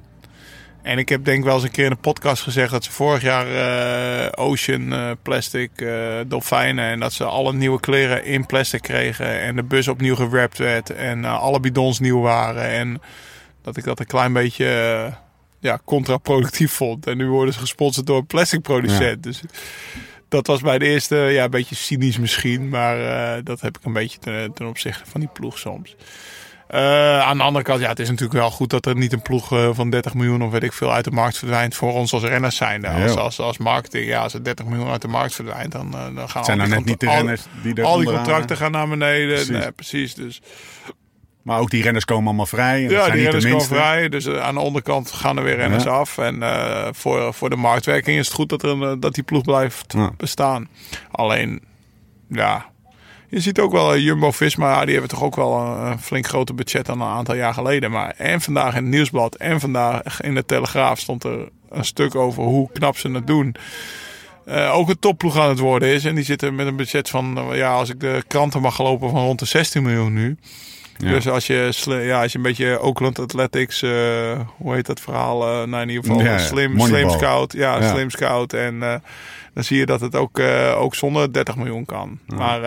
[0.82, 2.92] En ik heb denk ik wel eens een keer in een podcast gezegd dat ze
[2.92, 5.72] vorig jaar Ocean plastic
[6.28, 10.58] dolfijnen en dat ze alle nieuwe kleren in plastic kregen en de bus opnieuw gewrapt
[10.58, 13.02] werd en alle bidons nieuw waren en
[13.62, 15.14] dat ik dat een klein beetje
[15.62, 17.08] ja, contraproductief vond.
[17.08, 19.24] En nu worden ze gesponsord door een plastic producent.
[19.24, 19.42] Dus
[20.28, 23.86] dat was bij de eerste, ja, een beetje cynisch misschien, maar eh, dat heb ik
[23.86, 25.96] een beetje ten, ten opzichte van die ploeg soms.
[26.68, 29.22] Eh, aan de andere kant, ja, het is natuurlijk wel goed dat er niet een
[29.22, 32.14] ploeg eh, van 30 miljoen of weet ik veel uit de markt verdwijnt voor ons
[32.14, 32.86] als renners zijn.
[32.86, 33.20] Als, Ja.
[33.20, 36.16] als, als marketing, ja, als er 30 miljoen uit de markt verdwijnt, dan, dan gaan
[36.16, 38.88] Het zijn al nou die net niet de renners die Al, die contracten gaan naar
[38.88, 39.36] beneden.
[39.36, 39.50] Precies.
[39.50, 40.14] Nee, precies.
[40.14, 40.42] Dus
[41.42, 42.84] Maar ook die renners komen allemaal vrij.
[42.86, 44.10] En ja, zijn die renners komen vrij.
[44.10, 45.90] Dus eh, aan de onderkant gaan er weer renners Ja.
[45.90, 46.18] af.
[46.18, 49.24] En eh, voor, voor de marktwerking is het goed dat, er een, eh, dat die
[49.24, 50.12] ploeg blijft Ja.
[50.18, 50.68] bestaan.
[51.12, 51.62] Alleen,
[52.30, 52.66] ja.
[53.30, 56.86] Je ziet ook wel eh, Jumbo-Visma, die hebben toch ook wel een, flink groter budget
[56.86, 57.92] dan een aantal jaar geleden.
[57.92, 62.16] Maar en vandaag in het Nieuwsblad en vandaag in de Telegraaf stond er een stuk
[62.16, 63.56] over hoe knap ze het doen.
[64.72, 66.06] Ook een topploeg aan het worden is.
[66.06, 69.20] En die zitten met een budget van, ja, als ik de kranten mag gelopen, van
[69.24, 70.38] rond de 16 miljoen nu.
[71.10, 75.42] Dus als je, ja, als je een beetje Oakland Athletics, eh, hoe heet dat verhaal?
[75.48, 77.54] eh, nou, in ieder geval Ja, slim, slim scout.
[77.54, 77.92] Ja, Ja.
[77.94, 78.54] slim scout.
[78.54, 78.96] En eh,
[79.54, 80.40] dan zie je dat het ook,
[80.76, 82.20] ook zonder 30 miljoen kan.
[82.26, 82.62] Maar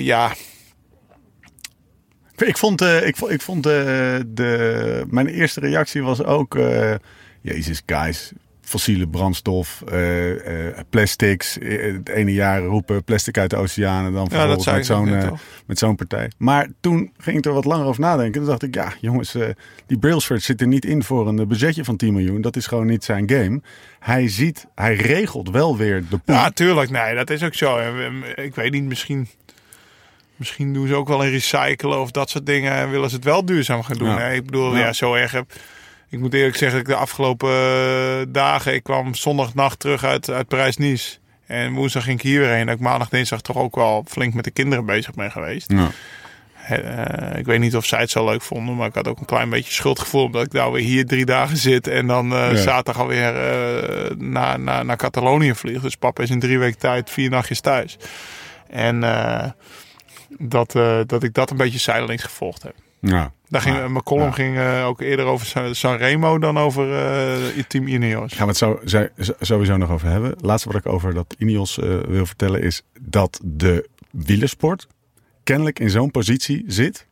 [0.00, 0.32] ja,
[2.36, 6.58] Ik vond, ik vond, ik vond de, mijn eerste reactie was ook,
[7.40, 8.32] jezus guys,
[8.64, 11.58] fossiele brandstof, eh, eh, plastics.
[11.58, 15.96] Eh, Het ene jaar roepen plastic uit de oceanen, dan vervolgens met zo'n met zo'n
[15.96, 16.30] partij.
[16.38, 18.40] Maar toen ging ik er wat langer over nadenken.
[18.40, 19.36] Toen dacht ik, ja jongens,
[19.86, 22.40] die Brailsford zit er niet in voor een budgetje van 10 miljoen.
[22.40, 23.60] Dat is gewoon niet zijn game.
[23.98, 26.36] Hij ziet, hij regelt wel weer de pool.
[26.36, 26.90] ja, tuurlijk.
[26.90, 27.78] Nee, dat is ook zo.
[28.34, 29.28] Ik weet niet, misschien,
[30.36, 32.72] misschien doen ze ook wel een recyclen of dat soort dingen.
[32.72, 34.08] En willen ze het wel duurzaam gaan doen.
[34.08, 34.18] Ja.
[34.18, 34.32] Hè?
[34.34, 34.78] Ik bedoel, Ja.
[34.78, 34.92] ja.
[34.92, 35.52] zo erg heb...
[36.14, 38.74] Ik moet eerlijk zeggen, dat ik de afgelopen eh, dagen...
[38.74, 41.16] Ik kwam zondagnacht terug uit, uit Parijs-Nice.
[41.46, 42.66] En woensdag ging ik hier weer heen.
[42.66, 45.72] Dat ik maandag, dinsdag toch ook wel flink met de kinderen bezig ben geweest.
[45.72, 45.90] Ja.
[46.68, 49.26] Eh, ik weet niet of zij het zo leuk vonden, maar ik had ook een
[49.26, 52.56] klein beetje schuldgevoel omdat ik nou weer hier drie dagen zit en dan eh, Ja.
[52.56, 55.82] zaterdag alweer eh, naar, naar, naar Catalonië vlieg.
[55.82, 57.96] Dus papa is in drie weken tijd vier nachtjes thuis.
[58.70, 59.00] En
[60.38, 60.72] dat,
[61.06, 62.74] dat ik dat een beetje zijdelings gevolgd heb.
[63.06, 63.32] Ja.
[63.48, 63.88] Daar ging, Ja.
[63.88, 64.32] Mijn column Ja.
[64.32, 66.94] ging eh, ook eerder over San- Sanremo dan over
[67.56, 68.32] eh Team Ineos.
[68.32, 70.34] Gaan we het zo, zo- sowieso nog over hebben.
[70.40, 74.86] Laatste wat ik over dat Ineos eh, wil vertellen is dat de wielersport
[75.42, 77.06] kennelijk in zo'n positie zit.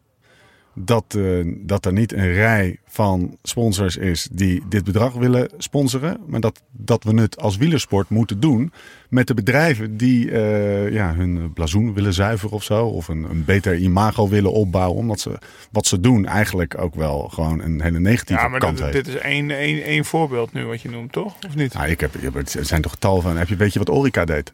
[0.74, 6.20] Dat, eh, dat er niet een rij van sponsors is die dit bedrag willen sponsoren.
[6.26, 8.72] Maar dat, dat we het als wielersport moeten doen
[9.08, 12.86] met de bedrijven die eh, ja, hun blazoen willen zuiveren of zo.
[12.86, 14.98] Of een, een beter imago willen opbouwen.
[14.98, 15.38] Omdat ze
[15.70, 19.04] wat ze doen eigenlijk ook wel gewoon een hele negatieve Ja, maar kant dit, heeft.
[19.04, 21.34] dit is één, één, één voorbeeld nu wat je noemt, toch?
[21.46, 21.74] Of niet?
[21.74, 23.36] Nou, ik heb, er zijn toch tal van.
[23.36, 24.52] Heb je, weet je wat Orica deed?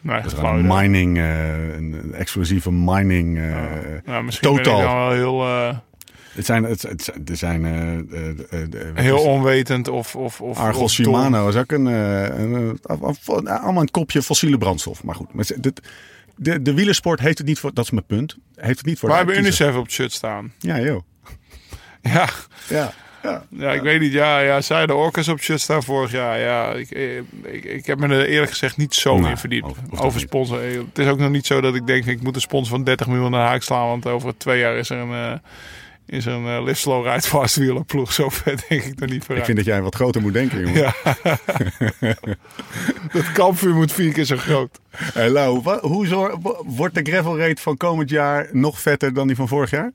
[0.00, 0.76] Nee, Dat je een dat?
[0.80, 3.38] mining, eh, een exclusieve mining.
[3.38, 3.54] eh,
[4.04, 4.80] Nou, misschien ben Total.
[4.80, 5.42] ik wel heel...
[5.46, 5.76] eh,
[6.34, 10.16] Het zijn, het, het, er zijn eh, eh, eh, eh, heel onwetend of...
[10.16, 10.90] of, of Argos of.
[10.90, 15.04] Shimano is ook een, eh, een, eh, een- allemaal een kopje fossiele brandstof.
[15.04, 15.80] Maar goed, maar dit-
[16.36, 19.08] de, de wielersport heeft het niet voor, dat is mijn punt, heeft het niet voor
[19.08, 19.38] Wij hebben.
[19.38, 20.52] UNICEF op het shirt staan.
[20.58, 21.00] Ja, joh.
[22.02, 22.28] Ja,
[22.68, 23.44] Ja, ja.
[23.48, 24.12] ja, ik weet niet.
[24.12, 26.38] Ja, ja, zij de Orcas op het shirt staan vorig jaar.
[26.38, 29.66] Ja, ik, eh, ik, ik heb me er eerlijk gezegd niet zo Nou, in verdiept.
[29.90, 30.20] over niet.
[30.20, 30.60] sponsor.
[30.64, 32.84] Eh, Het is ook nog niet zo dat ik denk, ik moet een sponsor van
[32.84, 33.86] 30 miljoen naar de haak slaan.
[33.86, 35.12] Want over twee jaar is er een...
[35.12, 35.38] eh
[36.06, 38.12] is er een uh, slow ride fast wielerploeg.
[38.22, 39.44] Zo ver denk ik er niet Ik vooruit.
[39.44, 40.74] vind dat jij wat groter moet denken, jongen.
[40.82, 40.92] Ja.
[43.12, 44.78] Dat kampvuur moet vier keer zo groot.
[44.90, 49.26] Hey, Lau, hoe zor- wo- wordt de gravel rate van komend jaar nog vetter dan
[49.26, 49.92] die van vorig jaar?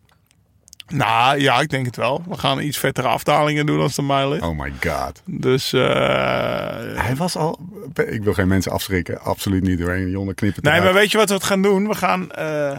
[0.87, 2.23] Nou ja, ik denk het wel.
[2.27, 4.41] We gaan iets vettere afdalingen doen als de mijl is.
[4.41, 5.21] Oh my god.
[5.25, 5.81] Dus eh,
[6.95, 7.59] Hij was al.
[8.05, 9.19] Ik wil geen mensen afschrikken.
[9.21, 10.09] Absoluut niet doorheen.
[10.09, 10.63] Jonne knippen.
[10.63, 11.87] Nee, maar weet je wat we het gaan doen?
[11.87, 12.31] We gaan.
[12.31, 12.77] eh,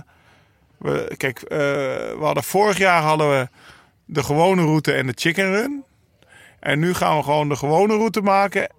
[0.78, 3.48] we, kijk, eh, we hadden vorig jaar hadden we
[4.04, 5.84] de gewone route en de chicken run.
[6.60, 8.70] En nu gaan we gewoon de gewone route maken.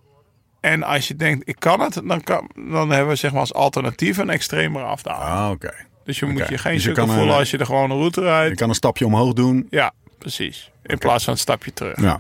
[0.60, 3.54] En als je denkt, ik kan het, dan, kan, dan hebben we zeg maar als
[3.54, 5.24] alternatief een extremere afdaling.
[5.24, 5.74] Ah, oké.
[6.08, 8.22] Dus je moet je geen Dus je sukkel voelen een- als je de gewone route
[8.22, 8.50] rijdt.
[8.50, 9.68] Je kan een stapje omhoog doen.
[9.70, 10.72] Ja, precies.
[10.84, 12.02] In plaats van een stapje terug.
[12.02, 12.20] Ja.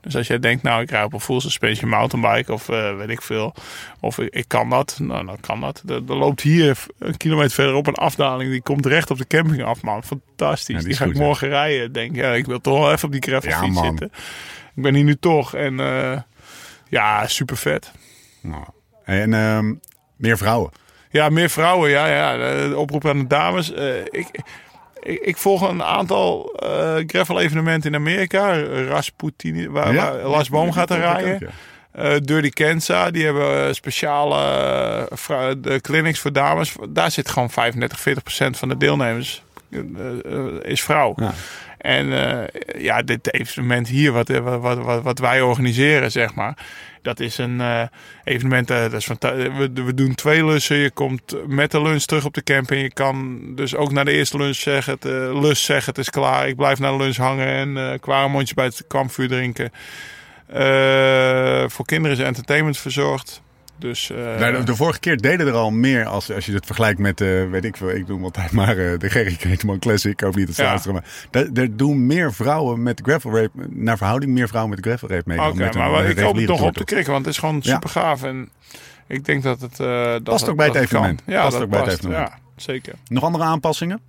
[0.00, 3.08] Dus als jij denkt, nou, ik rijd op een full suspension mountainbike of eh, weet
[3.08, 3.54] ik veel.
[4.00, 5.82] Of ik, ik kan dat, nou, dan kan dat.
[5.88, 8.50] Er, er loopt hier een kilometer verderop een afdaling.
[8.50, 10.02] Die komt recht op de camping af, man.
[10.04, 10.76] Fantastisch.
[10.76, 11.24] Ja, die ga goed, ik hè?
[11.26, 11.92] morgen rijden.
[11.92, 13.84] Denk, ja, ik wil toch wel even op die gravelfiets Ja, man.
[13.84, 14.12] zitten.
[14.74, 15.54] Ik ben hier nu toch.
[15.54, 16.18] En eh,
[16.88, 17.90] ja, super vet.
[18.40, 18.64] Nou.
[19.04, 19.74] En ehm,
[20.16, 20.70] meer vrouwen.
[21.10, 21.90] Ja, meer vrouwen.
[21.90, 22.36] Ja, ja.
[22.68, 23.72] De oproep aan de dames.
[23.72, 24.26] Eh, ik,
[25.02, 28.62] ik, ik volg een aantal eh gravel evenementen in Amerika.
[28.88, 30.12] Rasputin, waar, Ja?
[30.12, 31.36] waar Lars Boom gaat er rijden.
[31.40, 31.46] ja.
[31.92, 35.08] Eh Dirty Kenza, die hebben speciale
[35.58, 36.74] de clinics voor dames.
[36.88, 39.42] Daar zit gewoon 35, 40 procent van de deelnemers
[40.62, 41.12] is vrouw.
[41.16, 41.32] Ja.
[41.78, 42.06] En
[42.78, 46.56] ja, dit evenement hier, wat, wat, wat, wat wij organiseren, zeg maar.
[47.02, 47.82] Dat is een eh,
[48.24, 50.76] evenement, eh, dat is fanta- we, we doen twee lussen.
[50.76, 52.82] Je komt met de lunch terug op de camping.
[52.82, 56.10] Je kan dus ook naar de eerste lunch zeggen, het, eh, lus zeggen, het is
[56.10, 56.48] klaar.
[56.48, 59.72] Ik blijf naar de lunch hangen en eh klaar een mondje bij het kampvuur drinken.
[60.46, 63.42] Eh, voor kinderen is entertainment verzorgd.
[63.80, 66.98] Dus, eh, Nou, de, vorige keer deden er al meer als, als je het vergelijkt
[66.98, 70.12] met, eh, weet ik veel, ik doe hem altijd maar eh, de Gerry Keteman Classic.
[70.12, 70.68] Ik hoop niet dat ze Ja.
[70.68, 75.08] luisteren, maar er- doen meer vrouwen met gravel rape, naar verhouding meer vrouwen met gravel
[75.08, 75.38] rape mee.
[75.38, 77.72] Oké, maar een ik hoop het nog op te krikken, want het is gewoon Ja.
[77.72, 78.22] super gaaf.
[78.22, 78.48] En
[79.06, 79.76] ik denk dat het.
[79.76, 81.22] dat Past ook bij het evenement.
[81.26, 82.28] Ja, Past dat ook bij het evenement.
[82.28, 82.94] Ja, zeker.
[83.08, 84.00] Nog andere aanpassingen?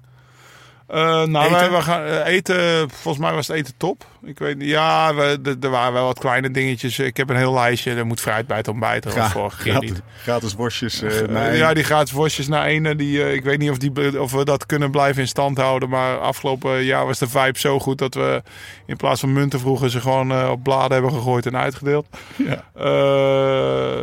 [0.91, 1.51] Eh, nou, Eten?
[1.59, 2.89] wij, we gaan eh, eten.
[2.89, 4.05] Volgens mij was het eten top.
[4.23, 4.67] Ik weet niet.
[4.69, 6.99] Ja, we, er- er waren wel wat kleine dingetjes.
[6.99, 7.93] Ik heb een heel lijstje.
[7.93, 9.03] Er moet fruit bij het ontbijt.
[9.03, 10.01] Was Gra- vorige gratis, niet.
[10.23, 11.01] gratis worstjes.
[11.29, 12.95] naar ja, die gratis worstjes naar ene.
[12.95, 15.89] Die, ik weet niet of, die, of we dat kunnen blijven in stand houden.
[15.89, 18.41] Maar afgelopen jaar was de vibe zo goed dat we
[18.85, 22.07] in plaats van munten vroegen ze gewoon op bladen hebben gegooid en uitgedeeld.
[22.35, 22.63] Ja.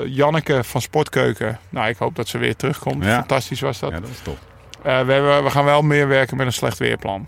[0.06, 1.58] Janneke van Sportkeuken.
[1.68, 3.04] Nou, ik hoop dat ze weer terugkomt.
[3.04, 3.14] Ja.
[3.14, 3.90] Fantastisch was dat.
[3.90, 4.38] ja, dat is top.
[4.82, 7.26] Eh, we, hebben, we gaan wel meer werken met een slecht weerplan.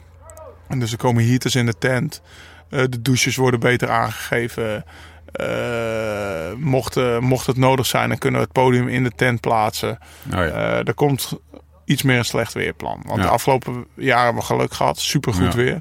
[0.68, 2.22] En dus er komen heaters in de tent.
[2.70, 4.84] Eh, de douches worden beter aangegeven.
[5.32, 9.98] Eh, mocht, mocht het nodig zijn, dan kunnen we het podium in de tent plaatsen.
[10.32, 10.82] Oh ja.
[10.84, 11.32] Er komt
[11.84, 13.02] iets meer een slecht weerplan.
[13.06, 13.24] Want Ja.
[13.26, 14.98] de afgelopen jaren hebben we geluk gehad.
[14.98, 15.56] Super goed Ja.
[15.56, 15.80] weer.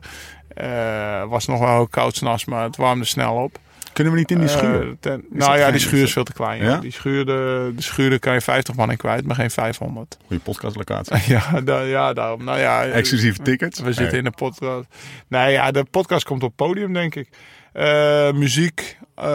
[1.29, 3.57] Was nog wel koud s'nachts, maar het warmde snel op.
[3.99, 4.97] Kunnen we niet in die Eh, schuur?
[5.29, 6.63] nou ja, die schuur is veel te klein.
[6.63, 6.77] Ja?
[6.77, 10.17] Die, schuur, de, de schuur kan je 50 man in kwijt, maar geen 500.
[10.25, 11.15] Goeie podcastlocatie.
[11.35, 12.43] Ja, da, ja daarom.
[12.43, 13.79] Nou ja, Exclusieve tickets.
[13.79, 14.85] we zitten in de podcast.
[15.27, 17.29] Nee, ja, de podcast komt op podium, denk ik.
[17.73, 19.25] Eh, muziek, eh,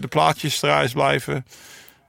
[0.00, 1.44] de plaatjes eruit blijven.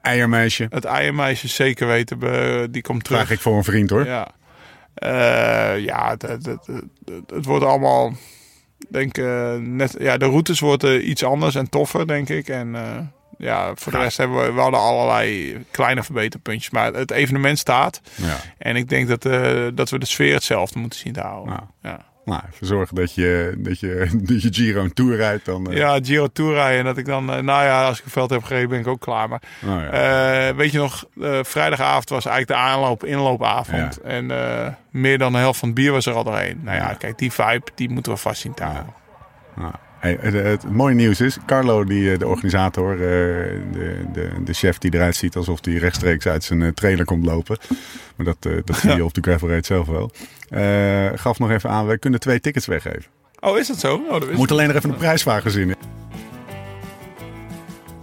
[0.01, 0.65] Eiermeisje.
[0.69, 3.19] Het eiermeisje zeker weten, we, die komt terug.
[3.19, 4.05] Vraag ik voor een vriend hoor.
[4.05, 4.27] Ja,
[4.95, 6.15] Eh, ja
[7.33, 8.13] het wordt allemaal,
[8.89, 12.47] denk eh, net, ja, de routes worden iets anders en toffer, denk ik.
[12.47, 12.97] En eh,
[13.37, 16.69] ja, voor de rest hebben we, we hadden allerlei kleine verbeterpuntjes.
[16.69, 18.01] Maar het evenement staat.
[18.15, 18.37] Ja.
[18.57, 21.53] En ik denk dat, eh, dat we de sfeer hetzelfde moeten zien te houden.
[21.53, 21.63] Nou.
[21.81, 22.13] Ja.
[22.25, 25.45] Nou, even zorgen dat je, dat je, dat je Giro een Tour rijdt.
[25.45, 26.79] Dan, eh, Ja, Giro Tour rijden.
[26.79, 28.87] En dat ik dan, eh, nou ja, als ik een veld heb gereden, ben ik
[28.87, 29.29] ook klaar.
[29.29, 29.89] Maar oh ja.
[30.49, 31.05] eh, weet je nog,
[31.41, 34.01] vrijdagavond was eigenlijk de aanloop, inloopavond.
[34.01, 34.25] En
[34.89, 36.59] meer dan de helft van het bier was er al doorheen.
[36.63, 36.93] Nou ja, Ja.
[36.93, 38.93] kijk, die vibe, die moeten we vast zien te houden.
[40.05, 42.99] Hey, het, het, het mooie nieuws is, Carlo, die, eh, de organisator, eh,
[43.71, 47.25] de, de, de chef die eruit ziet alsof hij rechtstreeks uit zijn eh, trailer komt
[47.25, 47.57] lopen.
[48.15, 50.11] Maar dat, dat zie je op de gravel zelf wel.
[50.49, 53.05] Eh, gaf nog even aan, wij kunnen twee tickets weggeven.
[53.39, 53.95] Oh, is dat zo?
[53.95, 55.75] Oh, dat moeten alleen nog even een prijsvraag verzinnen.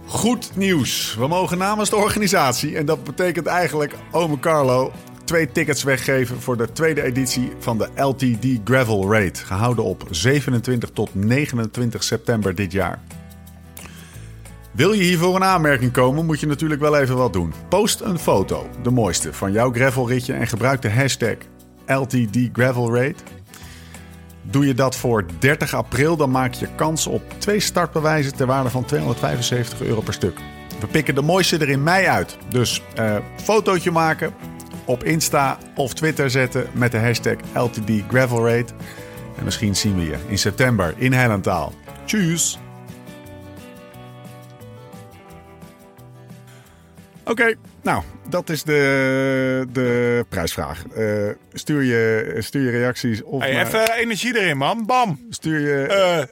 [0.05, 1.15] Goed nieuws.
[1.19, 4.91] We mogen namens de organisatie, en dat betekent eigenlijk ome Carlo,
[5.23, 9.37] twee tickets weggeven voor de tweede editie van de LTD Gravel Raid.
[9.37, 12.99] Gehouden op 27 tot 29 september dit jaar.
[14.71, 17.53] Wil je hiervoor een aanmerking komen, moet je natuurlijk wel even wat doen.
[17.69, 21.35] Post een foto, de mooiste, van jouw gravelritje en gebruik de hashtag
[21.85, 23.23] LTD Gravel Raid.
[24.41, 28.69] Doe je dat voor 30 april, dan maak je kans op twee startbewijzen ter waarde
[28.69, 30.39] van 275 euro per stuk.
[30.79, 32.37] We pikken de mooiste er in mei uit.
[32.49, 34.33] Dus eh fotootje maken,
[34.85, 38.73] op Insta of Twitter zetten met de hashtag LTD Gravel Raid.
[39.37, 41.73] En misschien zien we je in september in Hellentaal.
[42.05, 42.57] Tjus!
[47.25, 50.83] Oké, nou, dat is de, de prijsvraag.
[50.87, 51.05] Eh,
[51.53, 54.85] stuur, je, stuur je reacties of Hey, even energie erin, man.
[54.85, 55.19] Bam.
[55.29, 55.85] stuur je...
[55.85, 56.23] Eh,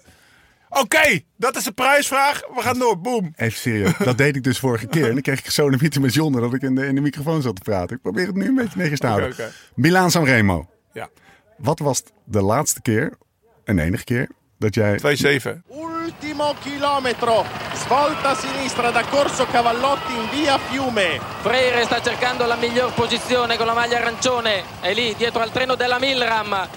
[0.74, 2.42] Oké, dat is de prijsvraag.
[2.56, 3.00] We gaan door.
[3.00, 3.34] Boom.
[3.36, 5.06] Even serieus, dat deed ik dus vorige keer.
[5.08, 7.42] En dan kreeg ik zo'n mythe met John dat ik in de, in de microfoon
[7.42, 7.96] zat te praten.
[7.96, 9.30] Ik probeer het nu een beetje netjes te houden.
[9.32, 9.52] Oké, oké.
[9.76, 10.70] Milaan Sanremo.
[10.94, 11.10] Ja,
[11.58, 13.18] Wat was de laatste keer,
[13.64, 15.00] en enige keer, dat jij...
[15.00, 15.58] 2-7.
[16.04, 21.20] Ultimo chilometro, svolta sinistra da Corso Cavallotti in via Fiume.
[21.42, 24.64] Freire sta cercando la miglior posizione con la maglia arancione.
[24.82, 26.68] È lì dietro al treno della Milram.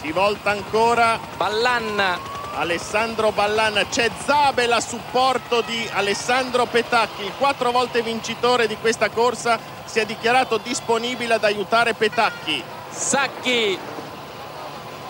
[0.00, 2.18] Si volta ancora Ballan.
[2.54, 9.10] Alessandro Ballan, c'è Zabel a supporto di Alessandro Petacchi, il quattro volte vincitore di questa
[9.10, 12.62] corsa, si è dichiarato disponibile ad aiutare Petacchi.
[12.90, 13.78] Sacchi.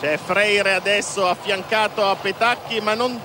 [0.01, 3.19] C'è Freire adesso affiancato a Petacchi, ma non,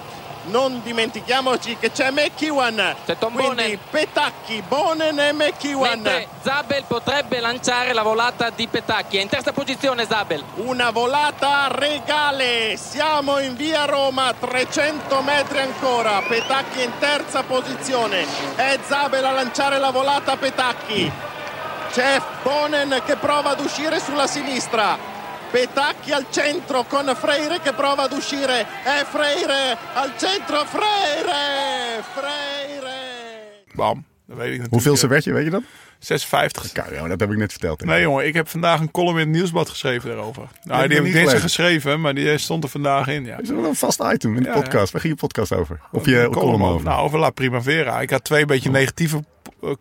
[0.45, 2.95] non dimentichiamoci che c'è McEwan.
[3.05, 3.79] C'è Tom Quindi Bonen.
[3.89, 6.01] Petacchi, Bonen e McEwan.
[6.01, 9.17] Mentre Zabel potrebbe lanciare la volata di Petacchi.
[9.17, 10.43] È in terza posizione Zabel.
[10.55, 18.25] Una volata regale, siamo in via Roma, 300 metri ancora, Petacchi in terza posizione,
[18.55, 21.11] è Zabel a lanciare la volata a Petacchi,
[21.91, 24.97] c'è Bonen che prova ad uscire sulla sinistra,
[25.53, 33.63] Petacchi al centro con Freire che prova ad uscire, è Freire al centro, Freire, Freire.
[33.73, 34.03] Bam.
[34.25, 34.65] Dat weet ik.
[34.69, 35.61] Hoeveelste werd je, weet je dat?
[35.99, 36.71] 56.
[36.71, 37.85] Kijk, ja, dat heb ik net verteld.
[37.85, 40.47] Nee jongen, ik heb vandaag een column in het Nieuwsblad geschreven daarover.
[40.63, 43.25] Nou, die heb ik niet dinsdag geschreven, maar die stond er vandaag in.
[43.25, 43.39] Ja.
[43.39, 44.91] Is er wel een vast item in de Ja, podcast?
[44.91, 45.79] Waar ging je podcast over?
[45.91, 46.85] Of je column over?
[46.85, 48.01] Nou, over La Primavera.
[48.01, 49.23] Ik had twee beetje negatieve eh,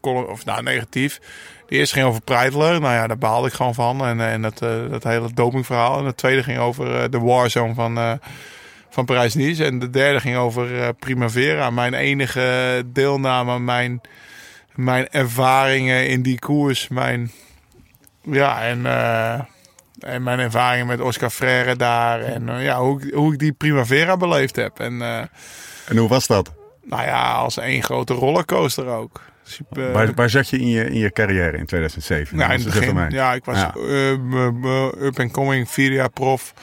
[0.00, 1.20] column, of nou negatief.
[1.66, 2.80] De eerste ging over Preidler.
[2.80, 4.04] Nou ja, daar baalde ik gewoon van.
[4.06, 5.98] En, en dat, eh, dat hele dopingverhaal.
[5.98, 8.12] En de tweede ging over eh, de warzone van, eh
[8.90, 9.64] van Parijs-Nice.
[9.64, 11.70] En de derde ging over eh, Primavera.
[11.70, 14.00] Mijn enige deelname, mijn,
[14.74, 16.88] mijn ervaringen in die koers.
[16.88, 17.30] Mijn,
[18.22, 18.86] ja, en...
[18.86, 19.40] eh,
[20.00, 22.20] En mijn ervaringen met Oscar Freire daar.
[22.20, 24.80] En eh, ja, hoe, ik- hoe ik die Primavera beleefd heb.
[24.80, 25.18] En eh,
[25.88, 26.52] En hoe was dat?
[26.84, 29.20] nou ja, als één grote rollercoaster ook.
[29.52, 29.92] Super.
[29.92, 32.36] waar, waar zat je in je, in je carrière in 2007?
[32.36, 33.10] Nou, in het begin, mij.
[33.10, 33.74] ja, ik was Ja.
[33.74, 36.54] eh, up and coming, vier jaar prof.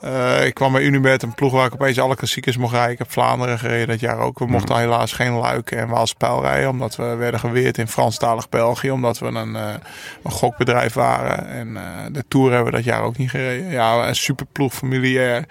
[0.00, 2.92] Eh, ik kwam bij Unibet, een ploeg waar ik opeens alle klassiekers mocht rijden.
[2.92, 4.38] Ik heb Vlaanderen gereden dat jaar ook.
[4.38, 6.68] We mochten helaas geen Luiken en Waalspijl rijden.
[6.68, 8.90] Omdat we werden geweerd in Franstalig België.
[8.90, 9.74] Omdat we een, eh,
[10.22, 11.46] een gokbedrijf waren.
[11.48, 13.70] En eh, de Tour hebben we dat jaar ook niet gereden.
[13.70, 15.44] Ja, een super ploeg, familiair.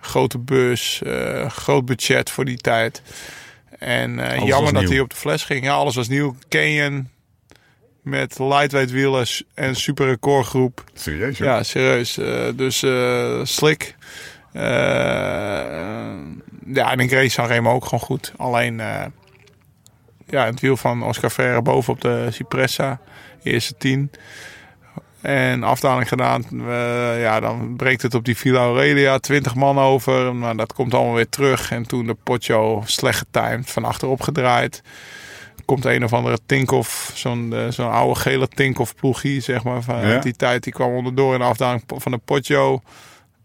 [0.00, 3.02] Grote bus, eh, groot budget voor die tijd.
[3.84, 5.64] En eh, jammer dat hij op de fles ging.
[5.64, 6.36] Ja, alles was nieuw.
[6.48, 7.08] Canyon
[8.02, 10.84] met lightweight wielen en super recordgroep.
[10.94, 11.38] Serieus?
[11.38, 12.18] Ja, serieus.
[12.18, 12.84] Eh, dus
[13.42, 13.96] slik.
[14.52, 14.62] Eh,
[16.66, 18.32] ja, en ik race Sanremo ook gewoon goed.
[18.36, 18.76] Alleen,
[20.26, 23.00] ja, het wiel van Oscar Ferrer boven op de Cipressa.
[23.42, 24.10] Eerste tien.
[25.24, 26.44] En afdaling gedaan.
[27.18, 29.18] Ja, dan breekt het op die Villa Aurelia.
[29.18, 30.34] 20 man over.
[30.34, 31.70] Maar dat komt allemaal weer terug.
[31.70, 33.70] En toen de Poggio slecht getimed.
[33.70, 34.82] Van achterop gedraaid.
[35.64, 37.10] Komt een of andere Tinkoff.
[37.14, 39.40] Zo'n eh, zo'n oude gele Tinkoff ploegie.
[39.40, 39.82] Zeg maar.
[39.82, 40.18] Van Ja.
[40.18, 40.62] die tijd.
[40.64, 42.82] Die kwam onderdoor in de afdaling van de Poggio.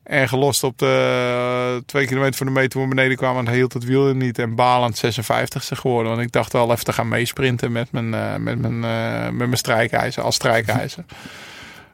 [0.04, 3.48] En gelost op de eh, twee kilometer van de meter toen we beneden kwamen.
[3.48, 4.40] En hield het wiel er niet.
[4.40, 6.12] En balend 56ste geworden.
[6.12, 8.80] Want ik dacht wel even te gaan meesprinten met mijn, eh, met mijn,
[9.38, 10.24] met mijn strijkijzer.
[10.24, 11.06] Als strijkijzer.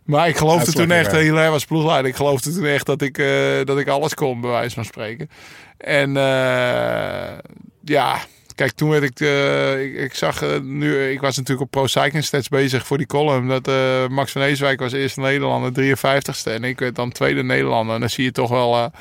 [0.05, 2.09] Maar ik geloofde toen echt, erg was ploegleider.
[2.09, 5.29] Ik geloofde toen echt dat ik, eh, dat ik alles kon, bij wijze van spreken.
[5.77, 7.37] En eh,
[7.83, 8.19] ja,
[8.55, 12.23] kijk, toen werd ik, eh, ik, ik zag nu, ik was natuurlijk op Pro Cycling
[12.23, 13.47] Stats bezig voor die column.
[13.47, 13.69] Dat
[14.09, 16.51] Max van Eeswijk was eerste Nederlander, 53ste.
[16.51, 17.93] En ik werd dan tweede Nederlander.
[17.93, 18.91] En dan zie je toch wel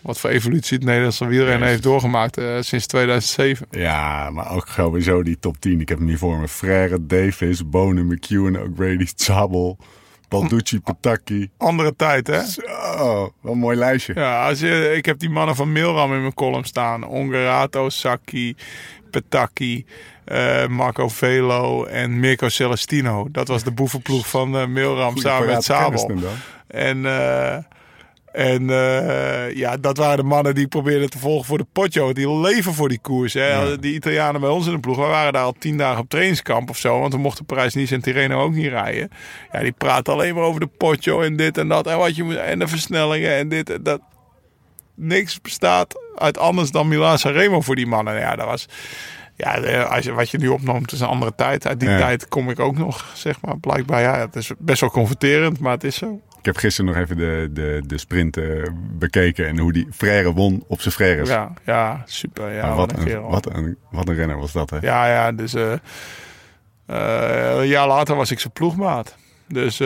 [0.00, 3.66] wat voor evolutie het Nederlandse wielrennen heeft doorgemaakt sinds 2007.
[3.70, 5.80] Ja, maar ook sowieso die top 10.
[5.80, 6.48] Ik heb hem hier voor me.
[6.48, 9.78] Frère, Davis, Bonen, McEwen, O'Grady, Zabel,
[10.40, 11.50] Balducci, Pataki.
[11.56, 12.44] Andere tijd, hè?
[12.44, 12.62] Zo,
[13.40, 14.14] wel een mooi lijstje.
[14.14, 17.06] Ja, als je, ik heb die mannen van Milram in mijn column staan.
[17.06, 18.56] Ongerato, Sacchi,
[19.10, 19.86] Petacchi,
[20.24, 23.28] eh, Marco Velo en Mirko Celestino.
[23.30, 26.10] Dat was de boevenploeg van eh, Milram Goeie samen met Sabel.
[26.66, 27.56] En, eh,
[28.34, 32.12] en eh, ja, dat waren de mannen die ik probeerden te volgen voor de Poggio.
[32.12, 33.32] Die leven voor die koers.
[33.32, 33.78] Hè.
[33.78, 34.96] Die Italianen bij ons in de ploeg.
[34.96, 37.00] We waren daar al tien dagen op trainingskamp of zo.
[37.00, 39.10] Want we mochten Parijs-Nice en Tirreno ook niet rijden.
[39.52, 41.86] Ja, die praten alleen maar over de Poggio en dit en dat.
[41.86, 44.00] En, wat je moet, en de versnellingen en dit en dat.
[44.94, 48.18] Niks bestaat uit anders dan Milan Sanremo voor die mannen.
[48.18, 48.66] Ja, dat was...
[49.36, 51.66] Ja, als je, wat je nu opnoemt is een andere tijd.
[51.66, 51.98] Uit die Ja.
[51.98, 53.58] tijd kom ik ook nog, zeg maar.
[53.58, 56.20] Blijkbaar, ja, het is best wel confronterend, maar het is zo.
[56.44, 58.62] Ik heb gisteren nog even de, de, de sprint eh,
[58.98, 61.28] bekeken en hoe die Frère won op zijn Frères.
[61.28, 62.52] Ja, ja, super.
[62.52, 63.30] Ja, wat, wat, een kerel.
[63.30, 64.78] wat, een, wat een renner was dat, hè?
[64.80, 65.72] Ja, ja, dus eh,
[66.86, 69.16] eh, een jaar later was ik zijn ploegmaat.
[69.48, 69.80] Dus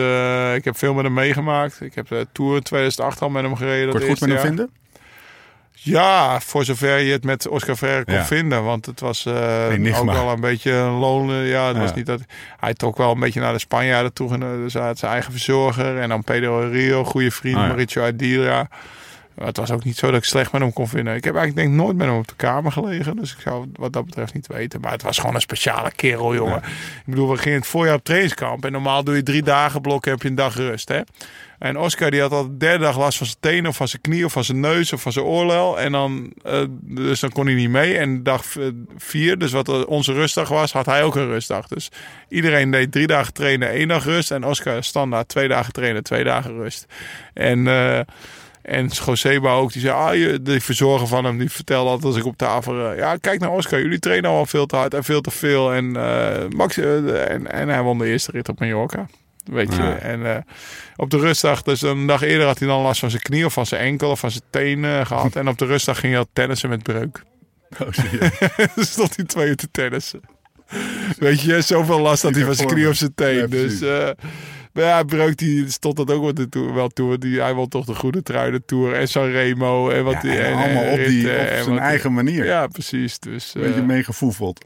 [0.55, 1.81] ik heb veel met hem meegemaakt.
[1.81, 3.89] Ik heb de Tour in 2008 al met hem gereden.
[3.89, 4.69] Kort goed eerste met hem vinden?
[5.81, 8.25] Ja, voor zover je het met Oscar Freire kon Ja.
[8.25, 8.63] vinden.
[8.63, 11.29] Want het was eh, ook wel een beetje een loon.
[11.31, 11.81] eh, Ja, het Ja.
[11.81, 12.21] was niet dat,
[12.59, 14.33] hij trok wel een beetje naar de Spanjaarden toe.
[14.33, 15.97] en, eh, Dus hij had zijn eigen verzorger.
[15.99, 17.57] En dan Pedro Rio, goede vriend.
[17.57, 17.67] Ja.
[17.67, 18.67] Mauricio Adira.
[19.45, 21.15] Het was ook niet zo dat ik slecht met hem kon vinden.
[21.15, 23.15] Ik heb eigenlijk denk nooit met hem op de kamer gelegen.
[23.15, 24.81] Dus ik zou wat dat betreft niet weten.
[24.81, 26.57] Maar het was gewoon een speciale kerel, jongen.
[26.57, 28.65] Ik bedoel, we gingen het voorjaar op trainingskamp.
[28.65, 31.01] En normaal doe je drie dagen blokken, heb je een dag rust, hè.
[31.59, 34.01] En Oscar die had al de derde dag last van zijn tenen of van zijn
[34.01, 35.79] knie of van zijn neus of van zijn oorlel.
[35.79, 37.97] En dan, eh, dus dan kon hij niet mee.
[37.97, 38.65] En dag eh,
[38.97, 41.67] vier, dus wat eh, onze rustdag was, had hij ook een rustdag.
[41.67, 41.91] Dus
[42.29, 44.31] iedereen deed drie dagen trainen, één dag rust.
[44.31, 46.85] En Oscar standaard twee dagen trainen, twee dagen rust.
[47.33, 47.67] En...
[48.61, 52.17] en Joseba ook, die zei, ah, je, de verzorger van hem, die vertelde altijd als
[52.17, 55.03] ik op tafel, eh, ja, kijk naar Oscar, jullie trainen al veel te hard en
[55.03, 55.73] veel te veel.
[55.73, 59.05] En, eh, Max, eh, en, en hij won de eerste rit op Mallorca.
[59.43, 59.95] Weet je, Ja.
[59.97, 60.45] en
[60.95, 63.53] op de rustdag, dus een dag eerder had hij dan last van zijn knie of
[63.53, 65.35] van zijn enkel of van zijn teen eh, gehad.
[65.35, 67.23] En op de rustdag ging hij al tennissen met breuk.
[67.79, 67.87] Oh?
[68.75, 70.21] Dan stond hij twee uur te tennissen.
[71.17, 73.35] Weet je, zoveel last had hij van zijn knie of zijn teen.
[73.35, 73.79] Ja, dus,
[74.79, 77.17] maar ja, Breuk die stond dat ook wel, de tour, wel toe.
[77.17, 79.89] Die, hij won toch de Goede Truiden Tour en Sanremo.
[79.89, 82.45] En wat Ja, die, en en, allemaal en op, die, op en zijn eigen manier.
[82.45, 83.19] Ja, precies.
[83.19, 84.65] Dus, Een beetje eh, meegevoefeld.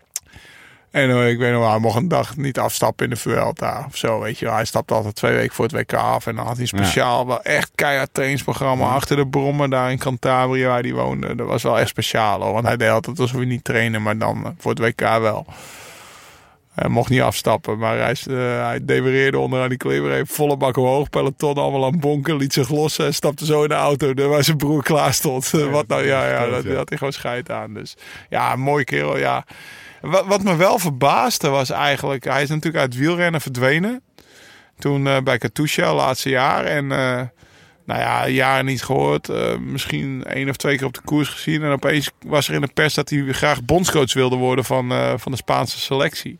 [0.91, 3.85] en eh, ik weet nog wel, hij mocht een dag niet afstappen in de Vuelta
[3.87, 4.49] of zo, weet je.
[4.49, 6.27] Hij stapte altijd twee weken voor het WK af.
[6.27, 10.67] En dan had hij speciaal wel echt keihard trainingsprogramma achter de brommen daar in Cantabria
[10.67, 11.35] waar hij woonde.
[11.35, 12.53] Dat was wel echt speciaal hoor.
[12.53, 15.45] Want hij deed altijd alsof we niet trainen, maar dan voor het WK wel.
[16.73, 20.27] Hij mocht niet afstappen, maar hij, eh, hij demereerde onderaan die kleber.
[20.27, 23.75] Volle bak omhoog, peloton allemaal aan bonken, liet zich los en stapte zo in de
[23.75, 25.49] auto waar zijn broer klaar stond.
[25.71, 27.73] Wat nou, ja, ja, dat, dat had hij gewoon scheid aan.
[27.73, 27.95] Dus
[28.29, 29.45] ja, een mooie kerel, ja.
[30.01, 34.01] Wat, wat me wel verbaasde was eigenlijk, hij is natuurlijk uit wielrennen verdwenen.
[34.77, 36.65] Toen eh, bij Katusha, laatste jaar.
[36.65, 37.21] En eh,
[37.85, 39.29] nou ja, jaren niet gehoord.
[39.29, 41.63] Eh, misschien één of twee keer op de koers gezien.
[41.63, 45.13] En opeens was er in de pers dat hij graag bondscoach wilde worden van, eh,
[45.17, 46.37] van de Spaanse selectie.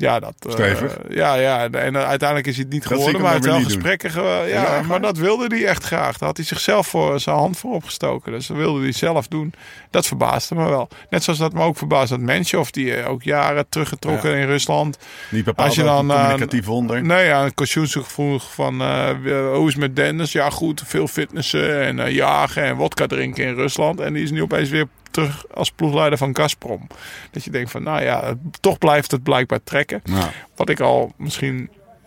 [0.00, 0.98] Ja, dat, eh, Stevig.
[1.08, 3.20] ja, ja, en uiteindelijk is hij het niet Dat geworden.
[3.20, 4.10] Maar weer wel gesprekken.
[4.10, 6.18] ge- ja, maar dat wilde hij echt graag.
[6.18, 8.32] Daar had hij zichzelf voor zijn hand voor opgestoken.
[8.32, 9.52] Dus dat wilde hij zelf doen.
[9.90, 10.88] Dat verbaasde me wel.
[11.10, 14.98] Net zoals dat me ook verbaasde dat Menschov, die eh, ook jaren teruggetrokken in Rusland.
[15.30, 17.02] Niet bepaald Als je dan, een eh, communicatief wonder.
[17.02, 19.08] Nee, ja, een Kosciuszko vroeg van eh,
[19.54, 20.32] hoe is het met Dennis?
[20.32, 24.00] Ja, goed, veel fitnessen en jagen en wodka drinken in Rusland.
[24.00, 26.86] En die is nu opeens weer terug als ploegleider van Gazprom.
[27.30, 30.00] Dat je denkt van, nou ja, toch blijft het blijkbaar trekken.
[30.04, 30.24] Nou,
[30.56, 31.56] Wat ik al misschien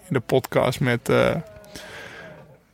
[0.08, 1.36] in de podcast met eh,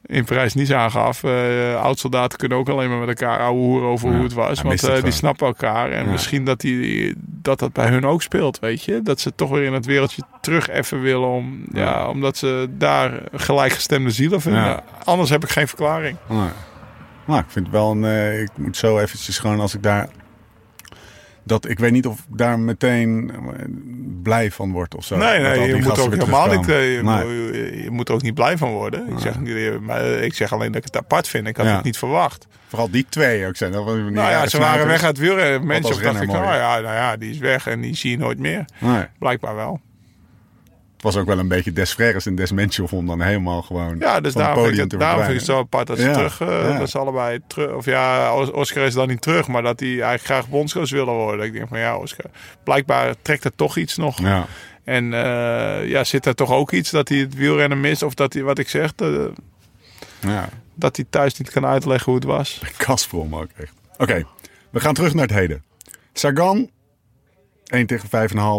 [0.06, 1.24] in Parijs niet aangaf.
[1.24, 4.62] eh oud-soldaten kunnen ook alleen maar met elkaar ouwe hoeren over Ja, hoe het was.
[4.62, 5.92] want het eh, die snappen elkaar.
[5.92, 6.12] En Ja.
[6.12, 9.02] misschien dat, die, dat dat bij hun ook speelt, weet je.
[9.02, 11.30] Dat ze toch weer in het wereldje terug even willen.
[11.30, 11.80] Om, ja.
[11.82, 12.08] Ja.
[12.10, 14.82] omdat ze daar gelijkgestemde zielen vinden.
[15.04, 16.18] Anders heb ik geen verklaring.
[17.30, 18.04] Nou, ik vind het wel een...
[18.06, 20.08] eh, ik moet zo eventjes gewoon als ik daar...
[21.44, 23.64] Dat, ik weet niet of ik daar meteen eh,
[24.24, 25.18] blij van word of zo.
[25.18, 26.70] Nee, nee, je moet ook helemaal niet.
[26.70, 27.84] eh, Je, Nee.
[27.84, 29.10] je, moet er ook niet blij van worden.
[29.10, 31.48] Ik, zeg, niet, maar ik zeg alleen dat ik het apart vind.
[31.48, 31.76] Ik had Ja.
[31.76, 32.48] het niet verwacht.
[32.68, 33.72] Vooral die twee ook zijn.
[33.72, 35.68] Dat was niet Nou ja, ze waren weg uit wielrennen.
[35.68, 36.58] Mensen als dacht ik, renner nou mooi.
[36.58, 38.66] ja, nou ja, die is weg en die zie je nooit meer.
[38.80, 39.06] Nee.
[39.20, 39.80] Blijkbaar wel.
[41.00, 44.00] Het was ook wel een beetje Des Freres en Des Menschov om dan helemaal gewoon
[44.00, 46.14] Ja, dus daarom vind, ik het, daarom vind ik het zo apart dat ze Ja,
[46.14, 46.78] terug, eh, ja.
[46.80, 49.90] dat ze allebei terug, of ja, Os- Oscar is dan niet terug, maar dat hij
[49.90, 51.46] eigenlijk graag bondscoach willen worden.
[51.46, 52.26] Ik denk van ja, Oscar,
[52.64, 54.20] blijkbaar trekt er toch iets nog.
[54.22, 54.46] Ja.
[54.84, 58.34] En eh, ja, zit er toch ook iets dat hij het wielrennen mist, of dat
[58.34, 59.24] hij, wat ik zeg, eh,
[60.20, 60.50] ja.
[60.76, 62.62] dat hij thuis niet kan uitleggen hoe het was.
[62.78, 63.74] Gazprom ook echt.
[63.98, 64.24] Oké,
[64.70, 65.64] we gaan terug naar het heden.
[66.14, 66.70] Sagan,
[67.66, 68.10] 1 tegen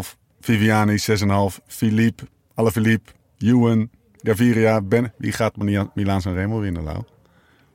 [0.04, 0.18] 5,5.
[0.40, 1.58] Viviani, 6,5.
[1.66, 2.24] Philippe,
[2.54, 3.90] Alaphilippe, Ewan,
[4.22, 5.12] Gaviria, Ben.
[5.16, 5.56] Wie gaat
[5.94, 7.02] Milaan San Remo winnen, Lau?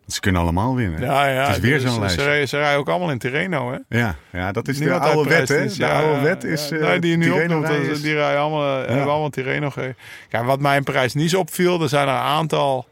[0.07, 1.01] Ze kunnen allemaal winnen.
[1.01, 1.45] Ja, ja.
[1.47, 2.15] Het is weer dus zo'n lijst.
[2.15, 3.97] Ze, rijden- ze rijden ook allemaal in Tirreno, hè?
[3.99, 5.67] Ja, ja, dat is de Niemand oude uit wet, hè?
[5.67, 6.49] De ja, oude ja, wet ja.
[6.49, 6.71] is...
[6.71, 9.97] eh, nee, die nu opnoemt, is- die rijden allemaal, hebben allemaal Tirreno gereden.
[10.29, 12.87] Ja, wat mij in Parijs-Nice opviel, er zijn er een aantal...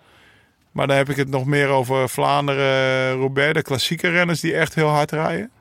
[0.71, 4.75] Maar dan heb ik het nog meer over Vlaanderen, Roubaix, de klassieke renners die echt
[4.75, 5.51] heel hard rijden.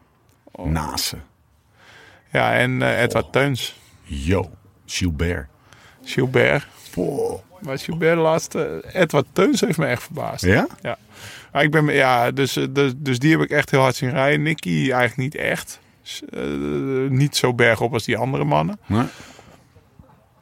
[0.65, 1.17] Nase.
[2.31, 4.51] Ja, en eh, Edward Teuns, Yo,
[4.87, 5.47] Gilbert.
[6.05, 6.67] Gilbert.
[6.91, 7.41] Poh.
[7.61, 10.45] Maar Gilbert de laatste, Edward Teuns heeft me echt verbaasd.
[10.45, 10.67] Ja?
[10.83, 10.99] Ja.
[11.53, 14.11] Maar ik ben, ja, dus, eh, dus, dus die heb ik echt heel hard zien
[14.11, 14.43] rijden.
[14.43, 15.81] Nicky eigenlijk niet echt.
[16.33, 16.43] Eh,
[17.09, 18.79] niet zo bergop als die andere mannen.
[18.87, 19.05] Nee.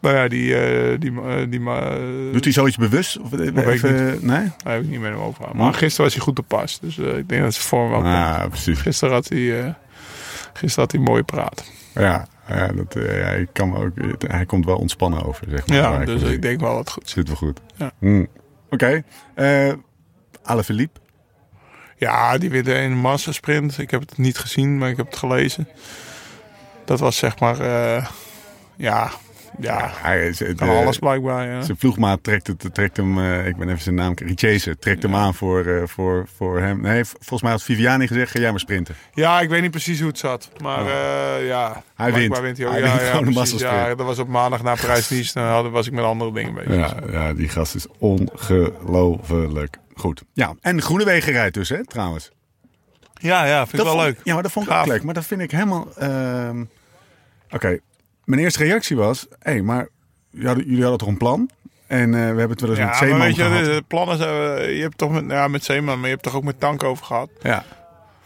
[0.00, 0.54] Maar ja, die...
[0.56, 3.18] eh, die, eh, Doet hij zoiets bewust?
[3.18, 4.52] Of weet ik even, nee?
[4.62, 5.44] Daar heb ik niet met hem over.
[5.44, 5.54] Nee?
[5.54, 6.78] Maar gisteren was hij goed te pas.
[6.80, 8.14] Dus ik denk dat ze vorm wel komt.
[8.14, 8.78] Ah, precies.
[8.80, 9.74] Gisteren had hij...
[10.52, 11.64] gisteren had hij mooi praat.
[11.94, 12.26] Ja,
[12.56, 13.92] ja, dat, eh, ja, ik kan ook,
[14.26, 15.76] hij komt wel ontspannen over, zeg maar.
[15.76, 17.08] Ja, dus ik, denk wel wat goed.
[17.08, 17.60] zit wel goed.
[17.76, 17.92] Ja.
[17.98, 18.24] Hm.
[18.70, 19.02] Oké.
[19.34, 19.72] eh
[20.42, 21.00] Alaphilippe.
[21.96, 23.78] Ja, die weer een massasprint.
[23.78, 25.68] Ik heb het niet gezien, maar ik heb het gelezen.
[26.84, 27.60] Dat was zeg maar...
[27.60, 28.06] eh,
[28.76, 29.10] ja,
[29.60, 31.48] ja, Hij is, kan alles blijkbaar.
[31.48, 31.62] Ja.
[31.62, 35.14] Zijn ploegmaat trekt, het, trekt hem, eh, ik ben even zijn naam, Richese, trekt hem
[35.14, 36.80] aan voor, eh, voor, voor hem.
[36.80, 38.94] Nee, volgens mij had Viviani gezegd, ga jij maar sprinten.
[39.14, 40.50] Ja, ik weet niet precies hoe het zat.
[40.62, 42.06] Maar eh, ja, Oh.
[42.06, 42.36] Hij wint.
[42.36, 43.74] hij ja, wint ja, gewoon massasprint.
[43.74, 45.32] Ja, dat was op maandag na Parijs-Nice.
[45.34, 46.74] Dan hadden- was ik met andere dingen bezig.
[46.74, 50.22] Ja, ja, die gast is ongelooflijk goed.
[50.32, 52.30] Ja, en Groenewegen rijdt dus, hè, trouwens.
[53.14, 54.18] Ja, ja, vind ik wel vond- leuk.
[54.24, 54.82] Ja, maar dat vond ik Gaaf.
[54.82, 55.02] ook leuk.
[55.02, 55.88] Maar dat vind ik helemaal...
[55.96, 56.64] ehm,
[57.50, 57.78] Oké,
[58.30, 59.26] mijn eerste reactie was...
[59.38, 59.88] Hé, hey, maar
[60.30, 61.50] jullie hadden, toch een plan?
[61.86, 63.64] En eh, we hebben het wel eens met Ja, maar Zeeman weet je, gehad.
[63.64, 66.34] de plannen zijn, eh, je hebt toch met, ja, met Zeeman, maar je hebt toch
[66.36, 67.28] ook met Tank over gehad.
[67.42, 67.64] Ja,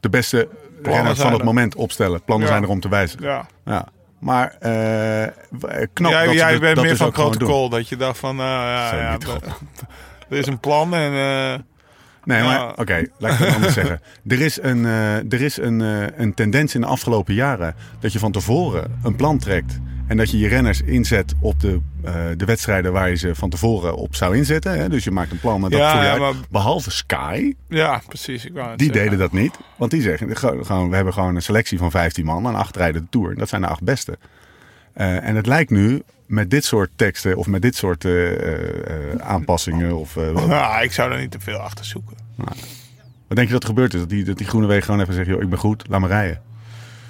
[0.00, 0.48] de beste
[0.82, 1.44] renner van het er.
[1.44, 2.22] moment opstellen.
[2.22, 2.52] Plannen Ja.
[2.52, 3.26] zijn er om te wijzigen.
[3.26, 3.46] Ja.
[3.64, 3.88] Ja.
[4.18, 7.30] Maar w- knap jij dat jij bent dat meer dus van doen.
[7.30, 9.18] protocol, dat je dacht van, ja,
[10.28, 11.66] er is een plan en
[12.24, 14.00] Nee, maar oké, laat ik het anders zeggen.
[14.28, 14.84] Er is, een,
[15.30, 15.80] er is een,
[16.20, 19.78] een tendens in de afgelopen jaren dat je van tevoren een plan trekt.
[20.07, 23.50] En dat je je renners inzet op de, eh, de wedstrijden waar je ze van
[23.50, 24.78] tevoren op zou inzetten.
[24.78, 24.88] Hè?
[24.88, 28.44] Dus je maakt een plan met dat Ja, ja, maar- Behalve Sky, ja, precies.
[28.44, 29.05] Ik wou die zeggen.
[29.05, 29.59] deden dat niet.
[29.76, 33.00] Want die zeggen, gewoon- we hebben gewoon een selectie van 15 man en acht rijden
[33.02, 33.34] de Tour.
[33.34, 34.18] Dat zijn de acht beste.
[34.92, 38.12] Eh, en het lijkt nu met dit soort teksten of met dit soort eh,
[39.18, 39.96] aanpassingen.
[39.96, 40.14] Of,
[40.48, 42.16] Ja, ik zou er niet te veel achter zoeken.
[43.26, 44.00] Wat denk je dat er gebeurd is?
[44.00, 46.40] Dat die, dat die Groenewegen gewoon even zeggen, joh, ik ben goed, laat me rijden.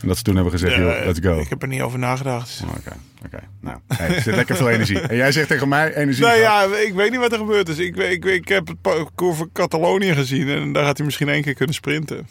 [0.04, 1.38] En dat ze toen hebben gezegd, joh, Eh, let's go.
[1.40, 2.62] Ik heb er niet over nagedacht.
[2.68, 2.92] Oké,
[3.24, 3.38] oké.
[3.60, 5.00] Nou, hey, er zit lekker veel energie.
[5.00, 6.24] En jij zegt tegen mij, energie.
[6.24, 7.78] Gaat- ja, ik weet niet wat er gebeurd is.
[7.78, 11.42] Ik, ik, ik heb het parcours van Catalonië gezien en daar had hij misschien één
[11.42, 12.26] keer kunnen sprinten.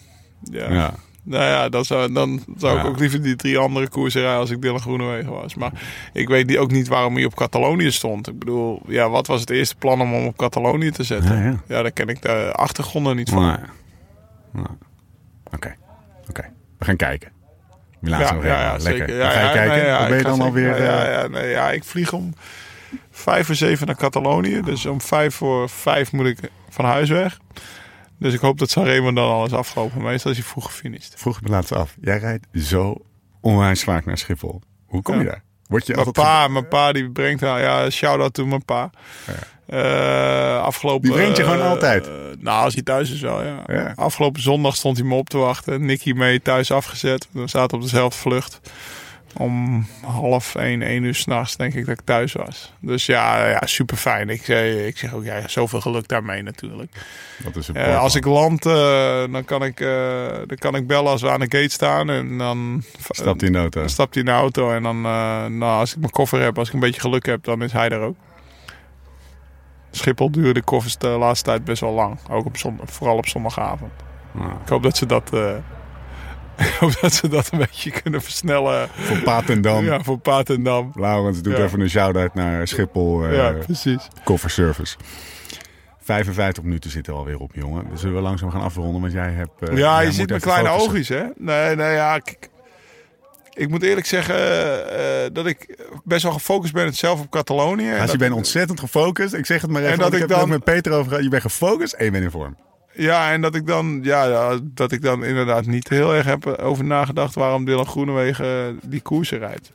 [0.52, 0.72] Ja.
[0.74, 0.94] Ja.
[1.24, 2.90] Nou ja, dan zou, dan zou ik Ja.
[2.90, 5.56] ook liever die drie andere koersen rijden als ik Dylan Groenewegen was.
[5.56, 5.72] Maar
[6.14, 8.28] ik weet die- ook niet waarom hij op Catalonië stond.
[8.28, 11.38] Ik bedoel, ja, wat was het eerste plan om hem op Catalonië te zetten?
[11.44, 11.82] Ja, ja.
[11.82, 13.42] daar ken ik de achtergronden niet van.
[13.48, 13.58] Nee.
[14.52, 14.66] Nee.
[15.54, 15.76] Oké,
[16.30, 16.50] oké.
[16.78, 17.32] We gaan kijken.
[18.04, 19.16] Milaan Remo, ja, lekker.
[19.16, 20.00] Ja, ga je kijken.
[20.00, 20.84] nee, ben je dan alweer...
[20.84, 22.34] Ja, eh, ja, nee, ja, ik vlieg om
[23.12, 24.62] vijf voor zeven naar Catalonië.
[24.62, 26.40] Dus om vijf voor vijf moet ik
[26.70, 27.40] van huis weg.
[28.20, 30.02] Dus ik hoop dat Sanremo dan al is afgelopen.
[30.02, 31.14] Meestal is hij vroeg gefinished.
[31.18, 31.96] Vroeg me laatst af.
[32.02, 32.96] Jij rijdt zo
[33.42, 34.62] onwijs vaak naar Schiphol.
[34.86, 35.44] Hoe kom je daar?
[35.74, 38.90] Word je Mijn pa, mijn pa die brengt nou ja, shout-out to mijn pa.
[39.66, 42.10] Eh, afgelopen, Die brengt je gewoon eh, altijd?
[42.40, 43.64] nou, als hij thuis is wel, ja.
[43.66, 43.94] Ja.
[43.96, 45.86] Afgelopen zondag stond hij me op te wachten.
[45.86, 47.28] Nicky mee thuis afgezet.
[47.32, 48.60] We zaten op dezelfde vlucht.
[49.38, 52.74] Om half één, één uur s'nachts denk ik dat ik thuis was.
[52.80, 54.30] Dus ja, ja super fijn.
[54.30, 56.92] Ik, zeg- ik zeg ook, ja, zoveel geluk daarmee natuurlijk.
[57.44, 59.88] Dat is Eh, als ik land, eh, dan, kan ik, eh,
[60.48, 62.10] dan kan ik bellen als we aan de gate staan.
[62.10, 63.88] En dan Stapt hij in de auto.
[63.88, 66.68] stapt hij in de auto en dan, eh, nou, als ik mijn koffer heb, als
[66.68, 68.16] ik een beetje geluk heb, dan is hij er ook.
[69.92, 72.18] Schiphol duurde de koffers de laatste tijd best wel lang.
[72.30, 73.92] Ook op zondag, vooral op zondagavond.
[74.40, 74.46] Ah.
[74.64, 75.30] Ik hoop dat ze dat,
[76.68, 78.90] eh, ik hoop dat, ze dat een beetje kunnen versnellen.
[78.94, 79.86] Voor Patendam.
[79.86, 80.92] Ja, voor Patendam.
[80.96, 81.64] Laurens doet Ja.
[81.64, 84.08] even een shout-out naar Schiphol eh ja, precies.
[84.24, 84.96] kofferservice.
[86.02, 87.86] 55 minuten zitten alweer op, jongen.
[87.90, 89.70] Dus zullen we langzaam gaan afronden, want jij hebt...
[89.70, 90.90] eh, ja, jij je ziet mijn kleine focussen.
[90.90, 91.24] oogjes, hè?
[91.38, 92.16] Nee, nee, ja.
[92.16, 92.50] Ik,
[93.54, 94.36] ik moet eerlijk zeggen
[95.00, 97.90] eh, dat ik best wel gefocust ben zelf op Catalonië.
[97.92, 99.34] Als dat- je bent ontzettend gefocust.
[99.34, 101.08] Ik zeg het maar even, En dat ik ik heb dan- ook met Peter over
[101.08, 101.24] gehad.
[101.24, 102.58] Je bent gefocust en je bent in vorm.
[102.96, 106.84] Ja, en dat ik dan, ja, dat ik dan inderdaad niet heel erg heb over
[106.84, 109.72] nagedacht waarom Dylan Groenewegen die koersen rijdt.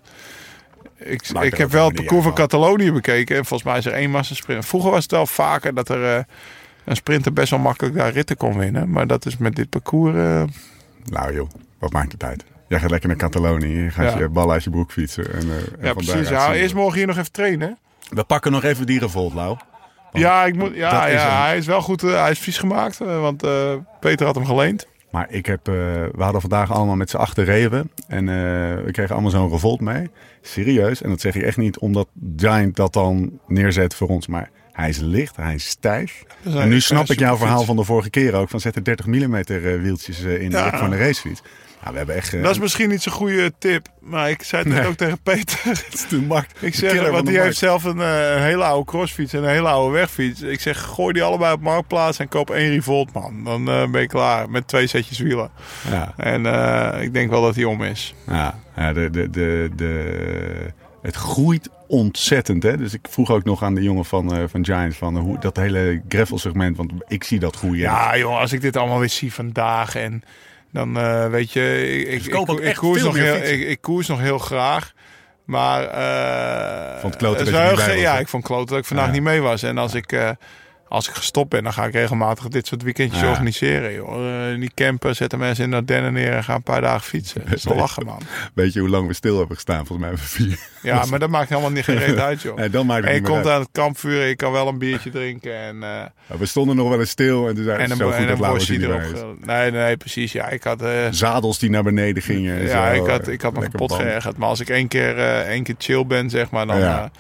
[0.96, 3.36] Ik, Maakt ik heb wel het parcours van Catalonië bekeken.
[3.36, 4.66] En volgens mij is er één massasprint.
[4.66, 6.22] Vroeger was het wel vaker dat er eh,
[6.84, 8.90] een sprinter best wel makkelijk daar ritten kon winnen.
[8.90, 10.14] Maar dat is met dit parcours...
[10.16, 10.42] eh,
[11.04, 11.48] Nou joh,
[11.78, 12.44] wat maakt het uit?
[12.68, 13.82] Jij gaat lekker naar Catalonië.
[13.82, 14.18] Je gaat Ja.
[14.18, 15.32] je ballen uit je broek fietsen.
[15.32, 16.28] En, eh, en ja, precies.
[16.28, 17.78] Ja, eerst morgen hier nog even trainen.
[18.10, 19.32] We pakken nog even die revolt,
[20.12, 22.02] Ja, ik moet, ja, is ja een- hij is wel goed.
[22.02, 23.00] eh, hij is vies gemaakt.
[23.00, 24.86] eh, want eh, Peter had hem geleend.
[25.10, 27.90] Maar ik heb, we hadden vandaag allemaal met z'n achter reden.
[28.08, 28.26] En
[28.84, 30.10] we kregen allemaal zo'n revolt mee.
[30.42, 31.02] Serieus.
[31.02, 34.26] En dat zeg ik echt niet omdat Giant dat dan neerzet voor ons.
[34.26, 36.22] Maar hij is licht, hij is stijf.
[36.44, 38.48] En nu snap ik jouw verhaal van de vorige keer ook.
[38.48, 39.42] Van zet er 30 mm
[39.82, 40.58] wieltjes in Ja.
[40.58, 41.42] direct van de racefiets.
[41.80, 42.34] Nou, we hebben echt...
[42.34, 43.86] eh, Dat is misschien niet zo'n goede tip.
[44.00, 45.58] Maar ik zei het net ook tegen Peter.
[45.68, 46.62] het is de markt.
[46.62, 47.44] Ik zeg, want die markt.
[47.44, 50.42] heeft zelf een, eh, een hele oude crossfiets en een hele oude wegfiets.
[50.42, 53.44] Ik zeg, gooi die allebei op marktplaats en koop één Revolt, man.
[53.44, 55.50] Dan eh, ben je klaar met twee setjes wielen.
[55.90, 56.14] Ja.
[56.16, 56.46] En
[57.02, 58.14] ik denk wel dat hij om is.
[58.26, 60.72] Ja, ja de, de, de, de,
[61.02, 62.62] het groeit ontzettend.
[62.62, 62.76] Hè?
[62.76, 65.56] Dus ik vroeg ook nog aan de jongen van, eh, van Giants van hoe dat
[65.56, 67.80] hele gravel segment, want ik zie dat groeien.
[67.80, 70.22] Ja, joh, als ik dit allemaal weer zie vandaag en
[70.72, 74.20] dan eh, weet je, ik, ik, ik, ik koers nog heel, ik, ik koers nog
[74.20, 74.92] heel graag.
[75.44, 79.12] Maar eh, Vond het kloten dat je Ja, ik vond kloten dat ik vandaag Ja.
[79.12, 79.62] niet mee was.
[79.62, 80.30] En als ik, eh,
[80.88, 83.28] als ik gestopt ben, dan ga ik regelmatig dit soort weekendjes Ja.
[83.28, 83.92] organiseren.
[83.92, 84.50] Joh.
[84.50, 87.42] Eh, niet campen, zetten mensen in Ardennen neer en gaan een paar dagen fietsen.
[87.44, 88.20] Dat is wel lachen, man.
[88.54, 89.86] Weet je hoe lang we stil hebben gestaan?
[89.86, 90.58] Volgens mij vier.
[90.82, 92.56] Ja, maar dat maakt helemaal niet geen reet uit, joh.
[92.58, 93.46] Nee, dan maakt het en je komt uit.
[93.54, 95.82] aan het kampvuur, je kan wel een biertje drinken en...
[95.82, 98.26] eh, We stonden nog wel eens stil en toen zei en een, zo goed en
[98.26, 99.46] dat een er erop.
[99.46, 100.32] Nee, nee, precies.
[100.32, 102.58] Ja, ik had, eh, Zadels die naar beneden gingen.
[102.58, 104.00] en ja, zo, ik had, ik had me kapot band.
[104.02, 104.36] geërgerd.
[104.36, 107.10] Maar als ik één keer, één keer chill ben, zeg maar, dan, Ja.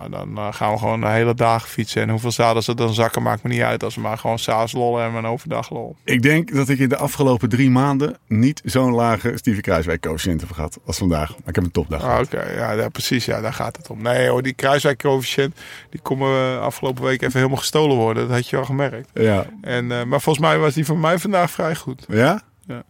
[0.00, 2.02] Eh, nou, dan eh, gaan we gewoon de hele dag fietsen.
[2.02, 3.84] En hoeveel zadels er dan zakken, maakt me niet uit.
[3.84, 5.96] Als we maar gewoon s'avonds lollen en een overdag lol.
[6.04, 10.40] Ik denk dat ik in de afgelopen drie maanden niet zo'n lage Stevie Kruiswijk coëfficiënt
[10.40, 11.28] heb gehad als vandaag.
[11.28, 12.24] Maar ik heb een topdag gehad.
[12.24, 13.24] Oké, ja, ja, precies.
[13.24, 14.02] Ja, daar gaat het om.
[14.02, 18.28] Nee hoor, die Kruiswijk coëfficiënt, die kon me afgelopen week even helemaal gestolen worden.
[18.28, 19.10] Dat had je al gemerkt.
[19.14, 19.46] Ja.
[19.60, 22.04] En, eh, maar volgens mij was die van mij vandaag vrij goed.
[22.08, 22.42] Ja?
[22.66, 22.82] Ja.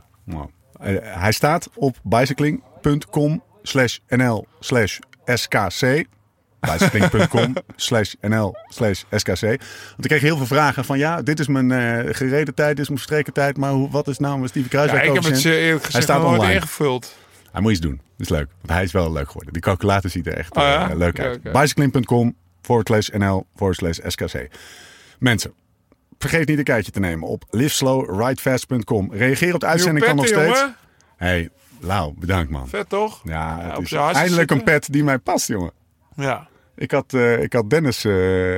[0.81, 6.05] Eh, hij staat op bicycling.com slash nl slash skc.
[6.61, 9.41] Bicycling.com slash nl slash skc.
[9.41, 12.79] Want ik kreeg heel veel vragen van ja, dit is mijn eh, gereden tijd, dit
[12.79, 13.57] is mijn verstreken tijd.
[13.57, 15.55] Maar hoe, wat is nou mijn Stevie Ja, Kruiswijk ik heb het coëfficiënt?
[15.55, 16.61] eh, eerlijk gezegd staat nog nooit online.
[16.61, 17.17] ingevuld.
[17.53, 17.97] Hij moet iets doen.
[17.97, 18.49] Dat is leuk.
[18.61, 19.53] Want hij is wel leuk geworden.
[19.53, 20.91] Die calculator ziet er echt Oh ja?
[20.91, 21.43] eh, leuk uit.
[21.43, 24.49] Bicycling.com forward slash nl forward slash skc.
[25.19, 25.53] Mensen,
[26.19, 29.13] vergeet niet een kijkje te nemen op liveslowridefast.com.
[29.13, 30.65] Reageer op de uitzending kan nog steeds.
[31.17, 31.49] Hey,
[31.81, 32.69] Lau, bedankt man.
[32.69, 33.21] Vet toch?
[33.25, 35.73] Ja, het is eindelijk een pet die mij past, jongen.
[36.17, 36.49] Ja.
[36.81, 38.13] Ik had, eh, ik had Dennis eh,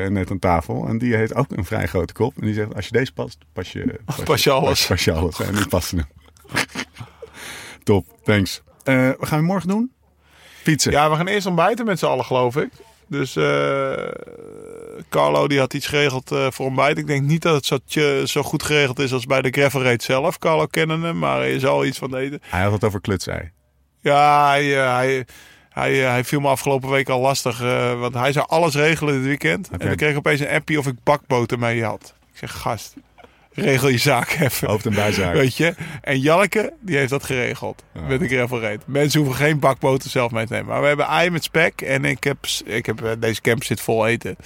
[0.08, 2.34] net aan tafel en die heeft ook een vrij grote kop.
[2.40, 4.86] En die zegt, als je deze past, pas je, Pas je alles.
[4.86, 5.40] Pas, je alles.
[5.40, 6.06] En die passen hem.
[7.84, 8.62] Top, thanks.
[8.84, 9.92] Eh, wat gaan we morgen doen?
[10.62, 10.92] Fietsen.
[10.92, 12.68] Ja, we gaan eerst ontbijten met z'n allen, geloof ik.
[13.08, 13.32] Dus
[15.08, 16.98] Carlo die had iets geregeld voor ontbijt.
[16.98, 19.82] Ik denk niet dat het zo, tje- zo goed geregeld is als bij de gravel
[19.82, 20.38] race zelf.
[20.38, 22.40] Carlo kennen hem, maar hij zal iets van eten.
[22.42, 23.50] Hij had het over klutsei.
[24.00, 25.26] Ja, hij, hij,
[25.72, 27.60] hij, eh, hij viel me afgelopen week al lastig.
[27.62, 29.68] eh, want hij zou alles regelen dit weekend.
[29.68, 32.14] En dan kreeg ik opeens een appie of ik bakboter mee had.
[32.32, 32.94] Ik zeg, gast,
[33.54, 34.68] regel je zaak even.
[34.68, 35.34] Hoofd- en bijzaak.
[35.34, 35.74] Weet je?
[36.02, 37.82] En Janneke, die heeft dat geregeld.
[38.08, 38.78] Met de gravel race.
[38.86, 40.68] Mensen hoeven geen bakboter zelf mee te nemen.
[40.68, 41.80] Maar we hebben ei met spek.
[41.80, 44.36] En ik heb, ik heb eh, deze camp zit vol eten.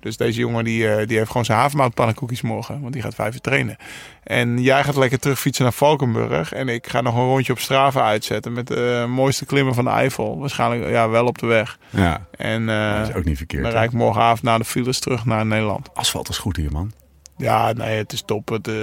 [0.00, 2.80] Dus deze jongen die, eh, die heeft gewoon zijn havermoutpannenkoekjes morgen.
[2.80, 3.76] Want die gaat vijf uur trainen.
[4.24, 6.52] En jij gaat lekker terug fietsen naar Valkenburg.
[6.52, 8.52] En ik ga nog een rondje op Strava uitzetten.
[8.52, 10.38] Met de mooiste klimmen van de Eifel.
[10.38, 11.78] Waarschijnlijk ja, wel op de weg.
[11.90, 13.62] Ja, En eh, dat is ook niet verkeerd.
[13.62, 15.88] dan rijd ik morgenavond na de files terug naar Nederland.
[15.94, 16.92] Asfalt is goed hier, man.
[17.36, 18.48] Ja, nee, het is top.
[18.48, 18.74] Het, eh,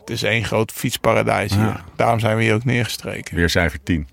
[0.00, 1.62] het is één groot fietsparadijs hier.
[1.64, 1.84] Ja.
[1.96, 3.36] Daarom zijn we hier ook neergestreken.
[3.36, 4.08] Weer cijfer 10.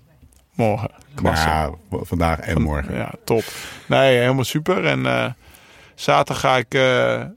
[0.54, 0.90] Morgen.
[1.14, 1.48] Klasse.
[1.48, 2.94] Nou, vandaag en morgen.
[2.94, 3.44] Ja, top.
[3.86, 4.84] Nee, helemaal super.
[4.84, 5.26] En eh,
[5.94, 7.30] zaterdag ga ik eh, Nou,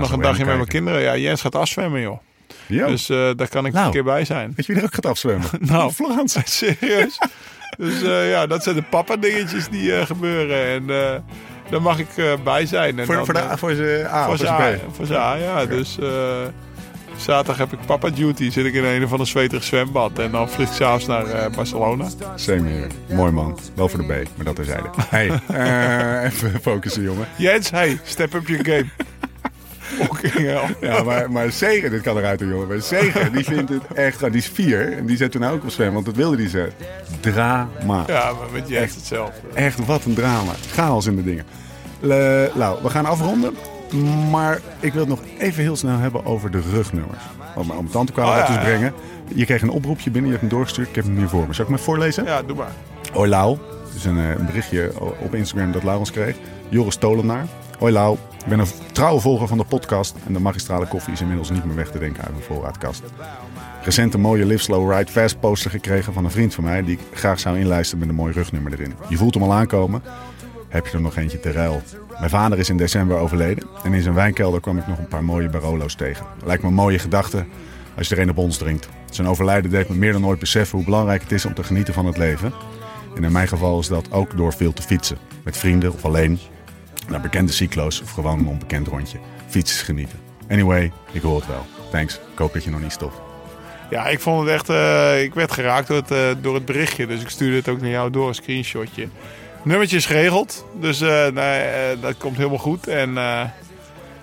[0.00, 1.00] nog een dagje met mijn kinderen.
[1.00, 2.18] Ja, Jens gaat afzwemmen, joh.
[2.66, 3.86] Jo, Dus daar kan ik Nou.
[3.86, 4.52] een keer bij zijn.
[4.56, 5.48] weet je wie er ook gaat afzwemmen?
[5.72, 5.92] Nou.
[5.92, 6.36] Frans.
[6.58, 7.18] Serieus?
[7.78, 10.66] dus ja, dat zijn de papa dingetjes die gebeuren.
[10.66, 11.24] En
[11.70, 12.98] daar mag ik eh, bij zijn.
[12.98, 14.94] En Voor, dan, voor, de, eh, voor zijn A voor zijn A, B?
[14.94, 15.66] voor zijn A, ja.
[15.66, 16.08] Dus eh,
[17.16, 18.50] zaterdag heb ik papa duty.
[18.50, 20.18] Zit ik in een of ander zweterig zwembad.
[20.18, 22.08] En dan vlieg ik s'avonds naar eh, Barcelona.
[22.34, 22.86] Same hier.
[23.16, 23.58] Mooi man.
[23.74, 24.88] Wel voor de B, maar dat terzijde.
[25.08, 27.26] Hey, eh, even focussen jongen.
[27.36, 28.86] Jens, hey, step up your game.
[30.80, 32.68] Ja, maar, maar Zegen, dit kan eruit doen, jongen.
[32.68, 34.20] Maar Zegen, die vindt het echt...
[34.20, 36.68] Die is vier en die zet toen ook op zwemmen, want dat wilde die ze.
[37.20, 38.04] Drama.
[38.06, 39.40] Ja, maar met Jens hetzelfde.
[39.54, 40.52] Echt, wat een drama.
[40.72, 41.44] Chaos in de dingen.
[42.00, 43.54] Le, Lau, we gaan afronden.
[44.30, 47.22] Maar ik wil het nog even heel snel hebben over de rugnummers.
[47.54, 48.58] Om, om het tandkwaal Oh, uit te ja.
[48.58, 48.92] brengen.
[49.34, 50.88] Je kreeg een oproepje binnen, je hebt hem doorgestuurd.
[50.88, 51.54] Ik heb hem hier voor me.
[51.54, 52.24] Zal ik hem voorlezen?
[52.24, 52.72] Ja, doe maar.
[53.12, 53.58] Hoi Lau.
[53.86, 56.36] Het is een, eh, een berichtje op Instagram dat Lau ons kreeg.
[56.68, 57.46] Joris Tolenaar.
[57.78, 58.16] Hoi Lau.
[58.42, 60.16] Ik ben een trouwe volger van de podcast.
[60.26, 63.02] En de magistrale koffie is inmiddels niet meer weg te denken uit mijn voorraadkast.
[63.82, 66.82] Recent een mooie Live Slow Ride Fast poster gekregen van een vriend van mij.
[66.82, 68.94] Die ik graag zou inlijsten met een mooi rugnummer erin.
[69.08, 70.02] Je voelt hem al aankomen.
[70.68, 71.82] Heb je er nog eentje te ruil?
[72.18, 73.66] Mijn vader is in december overleden.
[73.84, 76.26] En in zijn wijnkelder kwam ik nog een paar mooie Barolo's tegen.
[76.44, 77.44] Lijkt me mooie gedachte
[77.96, 78.88] als je er een op ons drinkt.
[79.10, 81.94] Zijn overlijden deed me meer dan ooit beseffen hoe belangrijk het is om te genieten
[81.94, 82.52] van het leven.
[83.16, 85.18] En in mijn geval is dat ook door veel te fietsen.
[85.44, 86.38] Met vrienden of alleen.
[87.08, 89.18] Naar bekende cyclo's of gewoon een onbekend rondje.
[89.46, 90.18] Fietsen genieten.
[90.48, 91.66] Anyway, ik hoor het wel.
[91.90, 92.14] Thanks.
[92.14, 93.20] Ik hoop dat je nog niet stopt.
[93.90, 94.68] Ja, ik vond het echt...
[94.68, 97.06] eh, ik werd geraakt door het, eh, door het berichtje.
[97.06, 99.08] Dus ik stuurde het ook naar jou door, een screenshotje.
[99.62, 100.66] Nummertje is geregeld.
[100.80, 102.86] Dus eh, nee, dat komt helemaal goed.
[102.86, 103.14] En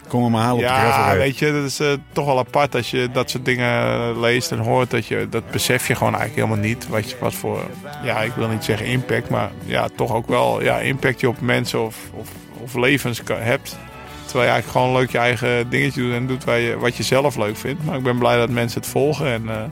[0.07, 2.75] Kom hem maar halen op de ja, weet je, dat is eh, toch wel apart
[2.75, 4.91] als je dat soort dingen eh, leest en hoort.
[4.91, 6.87] Dat, je, dat besef je gewoon eigenlijk helemaal niet.
[6.87, 7.59] Wat, je, wat voor,
[8.03, 11.41] ja, ik wil niet zeggen impact, maar ja, toch ook wel ja, impact je op
[11.41, 12.29] mensen of, of,
[12.63, 13.77] of levens hebt.
[14.25, 17.03] Terwijl je eigenlijk gewoon leuk je eigen dingetje doet en doet wat je, wat je
[17.03, 17.85] zelf leuk vindt.
[17.85, 19.63] Maar ik ben blij dat mensen het volgen en eh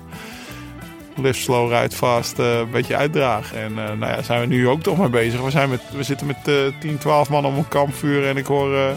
[1.16, 3.58] live slow, ride fast een beetje uitdragen.
[3.58, 5.42] En eh, nou ja, zijn we nu ook toch mee bezig.
[5.42, 8.46] We, zijn met, we zitten met eh 10, 12 man om een kampvuur en ik
[8.46, 8.96] hoor...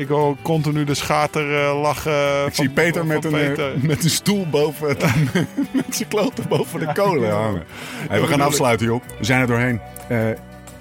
[0.00, 2.46] ik hoor continu de schater eh, lachen.
[2.46, 5.02] Ik zie Peter met een, eh, met een stoel boven het,
[5.72, 7.64] met zijn kloten boven de kolen hangen.
[8.08, 9.00] Hey, we gaan afsluiten, joh.
[9.18, 9.80] We zijn er doorheen.
[10.08, 10.28] Eh,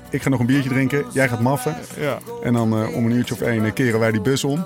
[0.10, 1.06] ik ga nog een biertje drinken.
[1.14, 1.76] Jij gaat maffen.
[2.00, 2.18] Ja.
[2.44, 4.66] En dan om een uurtje of één keren wij die bus om.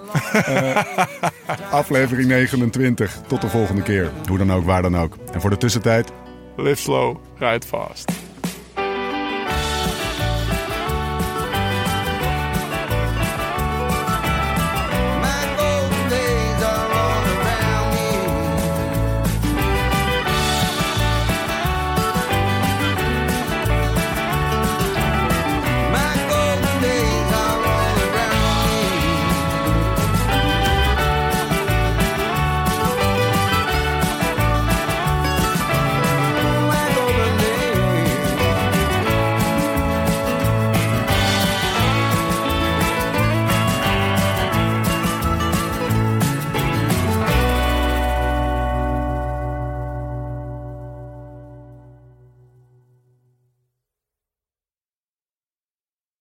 [1.71, 3.21] Aflevering 29.
[3.27, 4.11] Tot de volgende keer.
[4.27, 5.17] Hoe dan ook, waar dan ook.
[5.33, 6.11] En voor de tussentijd,
[6.57, 8.11] Live slow, ride fast.